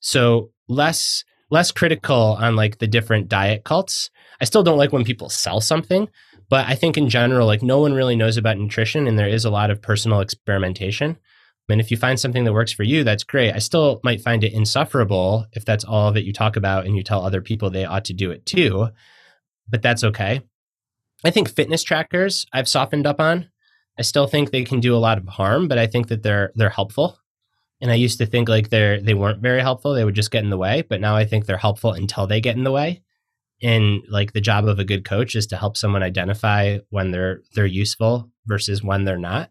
[0.00, 4.10] So less less critical on like the different diet cults
[4.40, 6.08] I still don't like when people sell something,
[6.48, 9.44] but I think in general, like no one really knows about nutrition and there is
[9.44, 11.18] a lot of personal experimentation.
[11.68, 13.54] And if you find something that works for you, that's great.
[13.54, 17.02] I still might find it insufferable if that's all that you talk about and you
[17.04, 18.88] tell other people they ought to do it too,
[19.68, 20.40] but that's okay.
[21.24, 23.48] I think fitness trackers I've softened up on.
[23.98, 26.50] I still think they can do a lot of harm, but I think that they're
[26.54, 27.18] they're helpful.
[27.82, 29.92] And I used to think like they're they weren't very helpful.
[29.92, 32.40] They would just get in the way, but now I think they're helpful until they
[32.40, 33.02] get in the way
[33.62, 37.42] and like the job of a good coach is to help someone identify when they're
[37.54, 39.50] they're useful versus when they're not.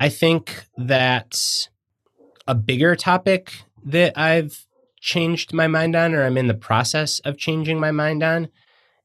[0.00, 1.68] I think that
[2.46, 3.52] a bigger topic
[3.86, 4.66] that i've
[5.00, 8.48] changed my mind on or i'm in the process of changing my mind on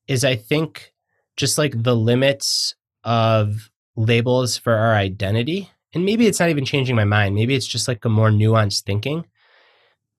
[0.08, 0.94] is i think
[1.38, 5.72] just like the limits of labels for our identity.
[5.94, 7.36] And maybe it's not even changing my mind.
[7.36, 9.26] Maybe it's just like a more nuanced thinking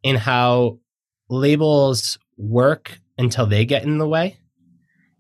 [0.03, 0.79] in how
[1.29, 4.39] labels work until they get in the way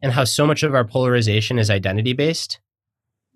[0.03, 2.61] and how so much of our polarization is identity based,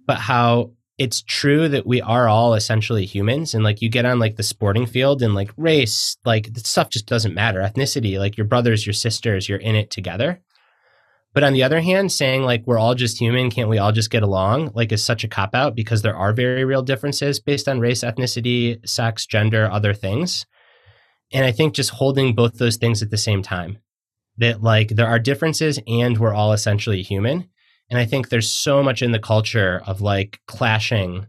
[0.07, 4.19] but how it's true that we are all essentially humans and like you get on
[4.19, 7.61] like the sporting field and like race like the stuff just doesn't matter.
[7.61, 10.41] Ethnicity like your brothers your sisters you're in it together.
[11.33, 14.11] But on the other hand saying like we're all just human can't we all just
[14.11, 17.69] get along like is such a cop out because there are very real differences based
[17.69, 20.47] on race ethnicity sex gender other things.
[21.33, 23.79] And i think just holding both those things at the same time
[24.39, 27.49] that like there are differences and we're all essentially human.
[27.91, 31.26] And I think there's so much in the culture of like clashing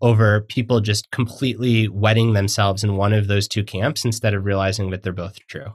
[0.00, 4.90] over people just completely wedding themselves in one of those two camps instead of realizing
[4.90, 5.74] that they're both true.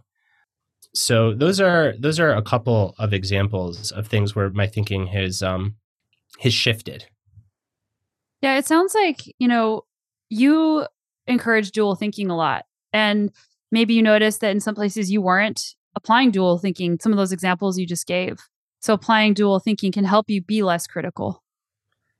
[0.93, 5.41] So those are those are a couple of examples of things where my thinking has
[5.41, 5.75] um
[6.39, 7.05] has shifted.
[8.41, 9.85] Yeah, it sounds like, you know,
[10.29, 10.85] you
[11.27, 12.65] encourage dual thinking a lot.
[12.91, 13.31] And
[13.71, 17.31] maybe you noticed that in some places you weren't applying dual thinking, some of those
[17.31, 18.39] examples you just gave.
[18.81, 21.43] So applying dual thinking can help you be less critical.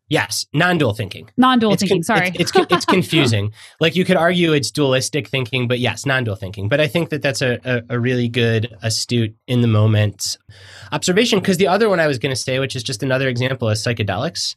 [0.09, 1.30] Yes, non-dual thinking.
[1.38, 1.97] Non-dual thinking.
[1.99, 3.51] Con- sorry, it's, it's, it's confusing.
[3.80, 6.69] like you could argue it's dualistic thinking, but yes, non-dual thinking.
[6.69, 10.38] But I think that that's a, a, a really good, astute, in the moment
[10.91, 11.39] observation.
[11.39, 13.82] Because the other one I was going to say, which is just another example, is
[13.84, 14.55] psychedelics.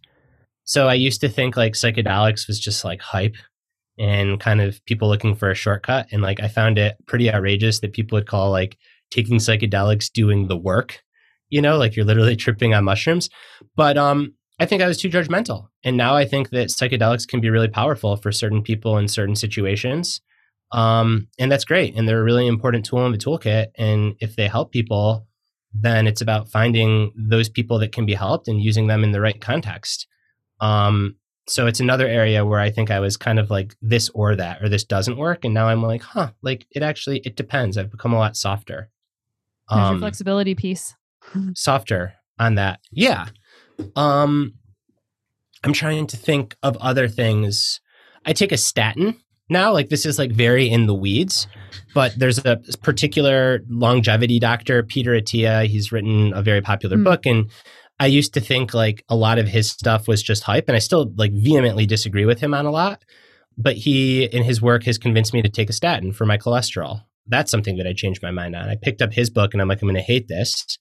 [0.64, 3.36] So I used to think like psychedelics was just like hype
[3.98, 6.08] and kind of people looking for a shortcut.
[6.10, 8.76] And like I found it pretty outrageous that people would call like
[9.10, 11.02] taking psychedelics doing the work.
[11.48, 13.30] You know, like you're literally tripping on mushrooms.
[13.76, 15.68] But um, I think I was too judgmental.
[15.84, 19.36] And now I think that psychedelics can be really powerful for certain people in certain
[19.36, 20.20] situations.
[20.72, 21.94] Um, and that's great.
[21.94, 23.68] And they're a really important tool in the toolkit.
[23.76, 25.26] And if they help people,
[25.72, 29.20] then it's about finding those people that can be helped and using them in the
[29.20, 30.06] right context.
[30.60, 31.16] Um,
[31.48, 34.62] so it's another area where I think I was kind of like this or that,
[34.62, 35.44] or this doesn't work.
[35.44, 37.76] And now I'm like, huh, like it actually, it depends.
[37.76, 38.90] I've become a lot softer.
[39.68, 40.94] There's um, flexibility piece.
[41.54, 42.80] softer on that.
[42.90, 43.26] Yeah.
[43.94, 44.54] Um,
[45.64, 47.80] I'm trying to think of other things.
[48.24, 49.16] I take a statin
[49.48, 49.72] now.
[49.72, 51.46] Like this is like very in the weeds,
[51.94, 55.66] but there's a particular longevity doctor, Peter Attia.
[55.66, 57.04] He's written a very popular mm.
[57.04, 57.50] book, and
[57.98, 60.80] I used to think like a lot of his stuff was just hype, and I
[60.80, 63.04] still like vehemently disagree with him on a lot.
[63.58, 67.05] But he, in his work, has convinced me to take a statin for my cholesterol.
[67.28, 68.68] That's something that I changed my mind on.
[68.68, 70.78] I picked up his book, and I'm like, I'm going to hate this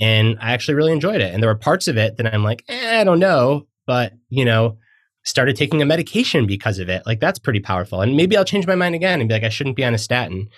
[0.00, 1.32] and I actually really enjoyed it.
[1.32, 4.44] And there were parts of it that I'm like, eh, I don't know, but you
[4.44, 4.78] know,
[5.24, 7.02] started taking a medication because of it.
[7.06, 8.00] Like that's pretty powerful.
[8.00, 9.98] And maybe I'll change my mind again and be like, I shouldn't be on a
[9.98, 10.48] statin.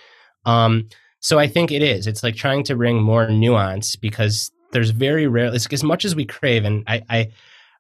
[0.45, 0.89] Um,
[1.21, 2.07] so I think it is.
[2.07, 5.55] It's like trying to bring more nuance because there's very rare.
[5.55, 7.29] It's as much as we crave, and I, I,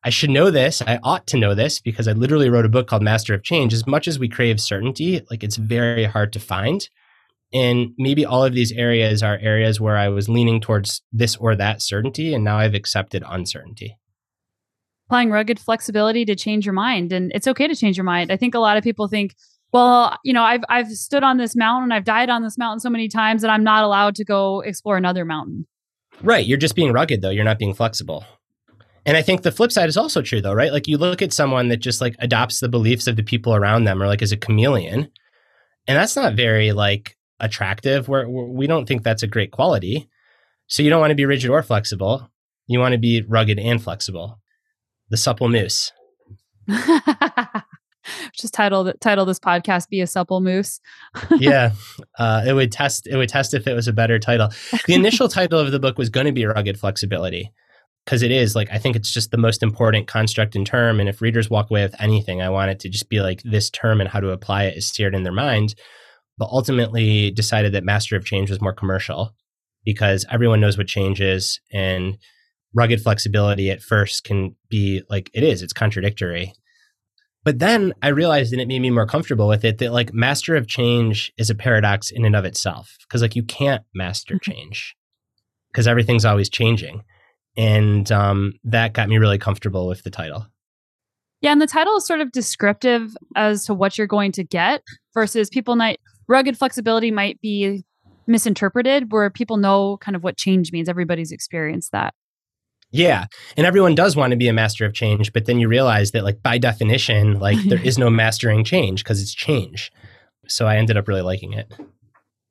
[0.02, 0.80] I should know this.
[0.82, 3.72] I ought to know this because I literally wrote a book called Master of Change.
[3.72, 6.88] As much as we crave certainty, like it's very hard to find.
[7.52, 11.56] And maybe all of these areas are areas where I was leaning towards this or
[11.56, 13.96] that certainty, and now I've accepted uncertainty.
[15.06, 17.12] Applying rugged flexibility to change your mind.
[17.12, 18.30] And it's okay to change your mind.
[18.30, 19.34] I think a lot of people think,
[19.72, 22.90] well, you know, I've I've stood on this mountain, I've died on this mountain so
[22.90, 25.66] many times that I'm not allowed to go explore another mountain.
[26.22, 26.44] Right.
[26.44, 27.30] You're just being rugged though.
[27.30, 28.24] You're not being flexible.
[29.06, 30.72] And I think the flip side is also true though, right?
[30.72, 33.84] Like you look at someone that just like adopts the beliefs of the people around
[33.84, 35.10] them or like is a chameleon.
[35.86, 38.08] And that's not very like attractive.
[38.08, 40.08] We're, we do not think that's a great quality.
[40.66, 42.30] So you don't want to be rigid or flexible.
[42.66, 44.40] You want to be rugged and flexible.
[45.08, 45.92] The supple moose.
[48.32, 50.80] Just title title this podcast "Be a Supple Moose."
[51.38, 51.72] yeah,
[52.18, 54.48] uh, it would test it would test if it was a better title.
[54.86, 57.52] The initial title of the book was going to be rugged flexibility
[58.04, 61.00] because it is like I think it's just the most important construct and term.
[61.00, 63.68] And if readers walk away with anything, I want it to just be like this
[63.70, 65.74] term and how to apply it is seared in their mind
[66.38, 69.34] but ultimately decided that Master of Change was more commercial
[69.84, 72.16] because everyone knows what change is and
[72.74, 76.52] rugged flexibility at first can be like it is, it's contradictory.
[77.44, 80.54] But then I realized and it made me more comfortable with it that like master
[80.54, 84.50] of change is a paradox in and of itself because like you can't master mm-hmm.
[84.50, 84.94] change
[85.72, 87.02] because everything's always changing.
[87.56, 90.46] And um, that got me really comfortable with the title.
[91.40, 94.82] Yeah, and the title is sort of descriptive as to what you're going to get
[95.14, 97.84] versus people might rugged flexibility might be
[98.26, 100.88] misinterpreted where people know kind of what change means.
[100.88, 102.14] Everybody's experienced that.
[102.90, 103.26] Yeah.
[103.56, 106.24] And everyone does want to be a master of change, but then you realize that
[106.24, 109.90] like by definition, like there is no mastering change because it's change.
[110.46, 111.72] So I ended up really liking it.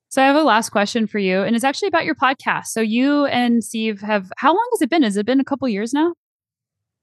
[0.10, 2.68] So I have a last question for you, and it's actually about your podcast.
[2.68, 5.04] So you and Steve have how long has it been?
[5.04, 6.14] Has it been a couple years now?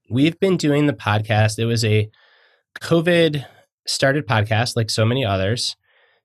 [0.09, 1.59] We've been doing the podcast.
[1.59, 2.09] It was a
[2.81, 3.45] COVID
[3.85, 5.75] started podcast, like so many others.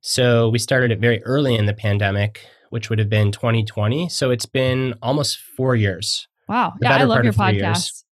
[0.00, 4.08] So we started it very early in the pandemic, which would have been 2020.
[4.08, 6.26] So it's been almost four years.
[6.48, 6.74] Wow.
[6.80, 8.04] Yeah, I love your podcast.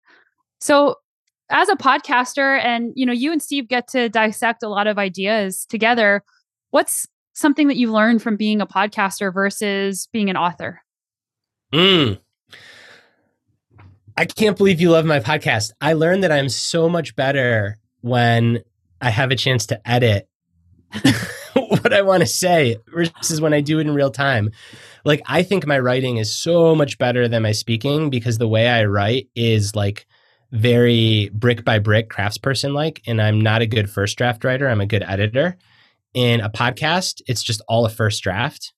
[0.61, 0.97] So
[1.49, 4.99] as a podcaster and you know you and Steve get to dissect a lot of
[4.99, 6.23] ideas together,
[6.71, 10.83] what's something that you've learned from being a podcaster versus being an author?
[11.73, 12.19] Mm.
[14.17, 15.73] I can't believe you love my podcast.
[15.81, 18.63] I learned that I'm so much better when
[19.01, 20.27] I have a chance to edit
[21.69, 24.51] what I want to say versus when I do it in real time.
[25.05, 28.69] Like I think my writing is so much better than my speaking because the way
[28.69, 30.07] I write is like
[30.53, 34.81] very brick by brick craftsperson like and I'm not a good first draft writer, I'm
[34.81, 35.57] a good editor.
[36.15, 38.73] In a podcast, it's just all a first draft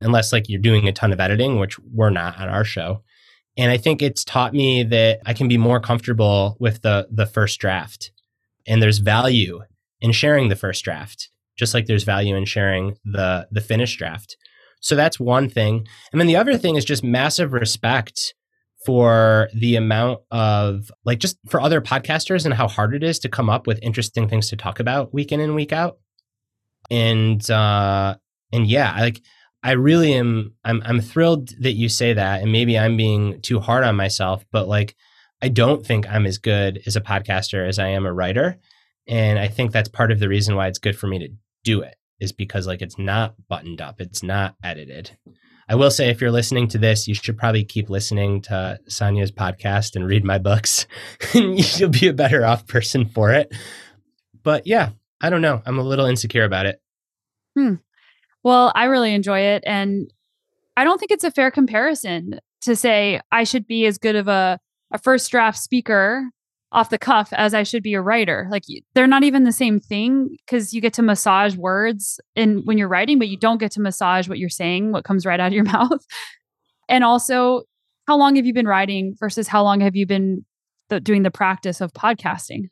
[0.00, 3.02] unless like you're doing a ton of editing, which we're not on our show.
[3.56, 7.26] And I think it's taught me that I can be more comfortable with the the
[7.26, 8.12] first draft
[8.66, 9.62] And there's value
[10.00, 14.36] in sharing the first draft, just like there's value in sharing the the finished draft.
[14.80, 15.86] So that's one thing.
[16.10, 18.34] And then the other thing is just massive respect
[18.84, 23.28] for the amount of like just for other podcasters and how hard it is to
[23.28, 25.98] come up with interesting things to talk about week in and week out.
[26.90, 28.16] And uh
[28.52, 29.20] and yeah, like
[29.62, 33.60] I really am I'm I'm thrilled that you say that and maybe I'm being too
[33.60, 34.96] hard on myself, but like
[35.40, 38.58] I don't think I'm as good as a podcaster as I am a writer.
[39.08, 41.28] And I think that's part of the reason why it's good for me to
[41.64, 45.16] do it is because like it's not buttoned up, it's not edited.
[45.68, 49.32] I will say if you're listening to this, you should probably keep listening to Sonia's
[49.32, 50.86] podcast and read my books.
[51.34, 53.54] you'll be a better off person for it.
[54.42, 54.90] But yeah,
[55.20, 55.62] I don't know.
[55.64, 56.80] I'm a little insecure about it.
[57.56, 57.74] Hmm.
[58.42, 59.62] Well, I really enjoy it.
[59.66, 60.12] And
[60.76, 64.28] I don't think it's a fair comparison to say I should be as good of
[64.28, 64.58] a,
[64.92, 66.24] a first draft speaker
[66.72, 68.48] off the cuff as I should be a writer.
[68.50, 68.64] Like
[68.94, 72.88] they're not even the same thing because you get to massage words in when you're
[72.88, 75.52] writing, but you don't get to massage what you're saying, what comes right out of
[75.52, 76.04] your mouth.
[76.88, 77.62] and also,
[78.08, 80.44] how long have you been writing versus how long have you been
[80.88, 82.70] the, doing the practice of podcasting?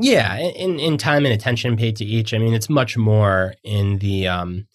[0.00, 2.34] Yeah, in in time and attention paid to each.
[2.34, 4.66] I mean, it's much more in the um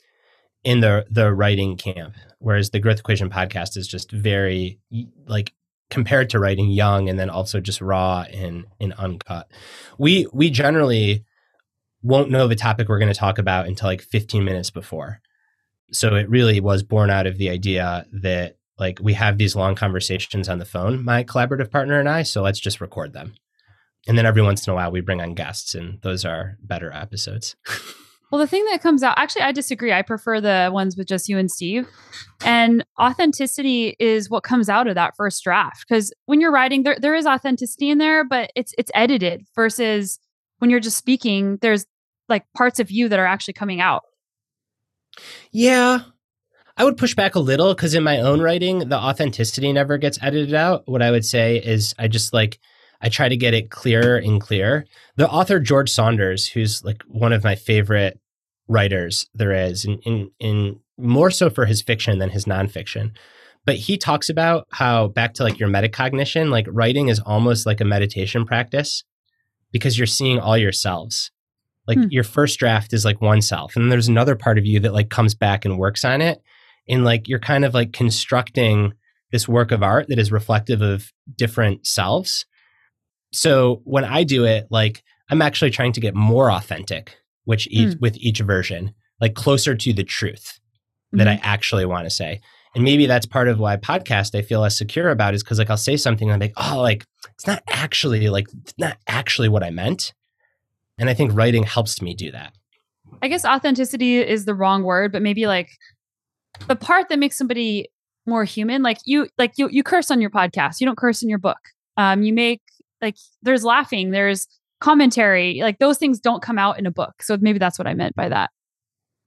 [0.63, 4.79] in the the writing camp, whereas the Growth Equation podcast is just very
[5.27, 5.53] like
[5.93, 9.47] compared to writing young and then also just raw and, and uncut.
[9.99, 11.23] We we generally
[12.01, 15.21] won't know the topic we're going to talk about until like 15 minutes before.
[15.91, 19.75] So it really was born out of the idea that like we have these long
[19.75, 23.35] conversations on the phone, my collaborative partner and I, so let's just record them.
[24.07, 26.91] And then every once in a while we bring on guests and those are better
[26.91, 27.55] episodes.
[28.33, 29.93] Well, the thing that comes out, actually, I disagree.
[29.93, 31.87] I prefer the ones with just you and Steve.
[32.43, 35.85] And authenticity is what comes out of that first draft.
[35.87, 40.17] Because when you're writing, there, there is authenticity in there, but it's it's edited versus
[40.57, 41.85] when you're just speaking, there's
[42.27, 44.01] like parts of you that are actually coming out.
[45.51, 45.99] Yeah.
[46.75, 50.17] I would push back a little because in my own writing, the authenticity never gets
[50.23, 50.87] edited out.
[50.87, 52.57] What I would say is I just like
[52.99, 54.85] I try to get it clearer and clearer.
[55.17, 58.19] The author George Saunders, who's like one of my favorite
[58.67, 63.11] writers there is, in, in, in more so for his fiction than his nonfiction.
[63.65, 67.81] But he talks about how back to like your metacognition, like writing is almost like
[67.81, 69.03] a meditation practice
[69.71, 71.31] because you're seeing all yourselves.
[71.87, 72.07] Like hmm.
[72.09, 74.93] your first draft is like one self, and then there's another part of you that
[74.93, 76.41] like comes back and works on it.
[76.87, 78.93] And like you're kind of like constructing
[79.31, 82.45] this work of art that is reflective of different selves.
[83.31, 87.95] So when I do it, like I'm actually trying to get more authentic which each
[87.95, 88.01] mm.
[88.01, 90.59] with each version, like closer to the truth
[91.07, 91.17] mm-hmm.
[91.19, 91.45] that I mm-hmm.
[91.45, 92.41] actually want to say.
[92.75, 95.69] And maybe that's part of why podcast I feel less secure about is because like
[95.69, 99.49] I'll say something and I'm like, oh, like it's not actually like it's not actually
[99.49, 100.13] what I meant.
[100.97, 102.53] And I think writing helps me do that.
[103.21, 105.69] I guess authenticity is the wrong word, but maybe like
[106.67, 107.89] the part that makes somebody
[108.25, 110.79] more human, like you like you you curse on your podcast.
[110.79, 111.59] You don't curse in your book.
[111.97, 112.61] Um you make
[113.01, 114.47] like there's laughing, there's
[114.83, 117.23] commentary like those things don't come out in a book.
[117.23, 118.51] So maybe that's what i meant by that.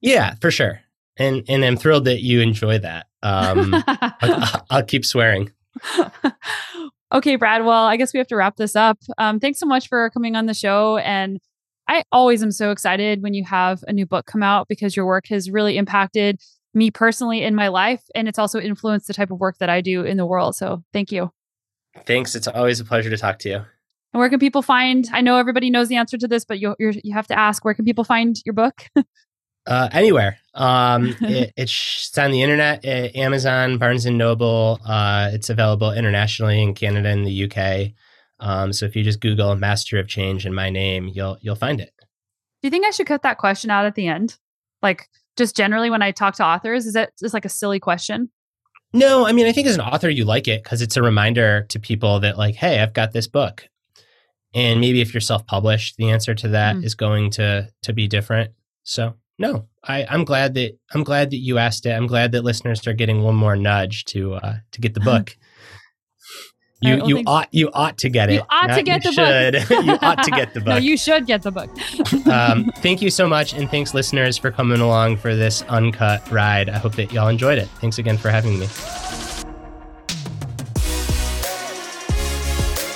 [0.02, 0.80] Yeah for sure.
[1.16, 3.06] And and i'm thrilled that you enjoy that.
[3.22, 5.50] Um I'll, I'll, keep swearing.
[7.10, 8.98] Okay brad well i guess we have to wrap this up.
[9.16, 10.98] Um thanks so much for coming on the show.
[10.98, 11.40] And
[11.88, 15.06] i always am so excited when you have a new book come out because your
[15.06, 16.38] work has really impacted
[16.74, 19.80] me personally in my life and it's also influenced the type of work that i
[19.80, 20.54] do in the world.
[20.54, 21.30] So thank you.
[22.04, 22.34] Thanks.
[22.34, 23.64] It's always a pleasure to talk to you
[24.16, 25.06] and where can people find?
[25.12, 27.66] I know everybody knows the answer to this, but you you have to ask.
[27.66, 28.84] Where can people find your book?
[29.66, 30.38] uh, anywhere.
[30.54, 32.82] Um, it, it's on the internet,
[33.14, 34.80] Amazon, Barnes and Noble.
[34.86, 37.92] Uh, it's available internationally in Canada and the UK.
[38.40, 41.78] Um, so if you just Google "Master of Change" and my name, you'll you'll find
[41.78, 41.92] it.
[41.98, 44.38] Do you think I should cut that question out at the end?
[44.80, 48.30] Like just generally when I talk to authors, is that just like a silly question?
[48.94, 51.66] No, I mean I think as an author you like it because it's a reminder
[51.68, 53.68] to people that like, hey, I've got this book.
[54.56, 56.84] And maybe if you're self-published, the answer to that mm.
[56.84, 58.52] is going to to be different.
[58.84, 61.90] So no, I, I'm glad that I'm glad that you asked it.
[61.90, 65.36] I'm glad that listeners are getting one more nudge to uh, to get the book.
[66.80, 68.34] You you ought you ought to get it.
[68.40, 69.68] You ought to get the should.
[69.68, 69.84] book.
[69.84, 70.68] you ought to get the book.
[70.68, 71.70] No, you should get the book.
[72.26, 76.70] um, thank you so much, and thanks listeners for coming along for this uncut ride.
[76.70, 77.68] I hope that y'all enjoyed it.
[77.80, 78.66] Thanks again for having me.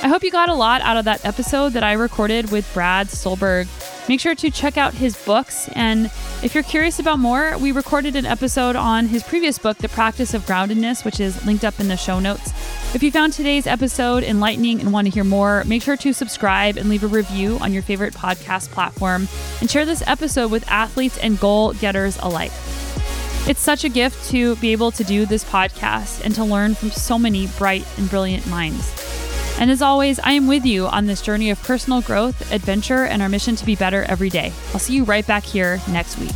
[0.02, 3.10] I hope you got a lot out of that episode that I recorded with Brad
[3.10, 3.68] Stulberg.
[4.08, 5.68] Make sure to check out his books.
[5.74, 6.06] And
[6.42, 10.32] if you're curious about more, we recorded an episode on his previous book, The Practice
[10.32, 12.50] of Groundedness, which is linked up in the show notes.
[12.94, 16.78] If you found today's episode enlightening and want to hear more, make sure to subscribe
[16.78, 19.28] and leave a review on your favorite podcast platform
[19.60, 22.52] and share this episode with athletes and goal getters alike.
[23.46, 26.90] It's such a gift to be able to do this podcast and to learn from
[26.90, 28.99] so many bright and brilliant minds.
[29.60, 33.20] And as always, I am with you on this journey of personal growth, adventure, and
[33.20, 34.52] our mission to be better every day.
[34.72, 36.32] I'll see you right back here next week.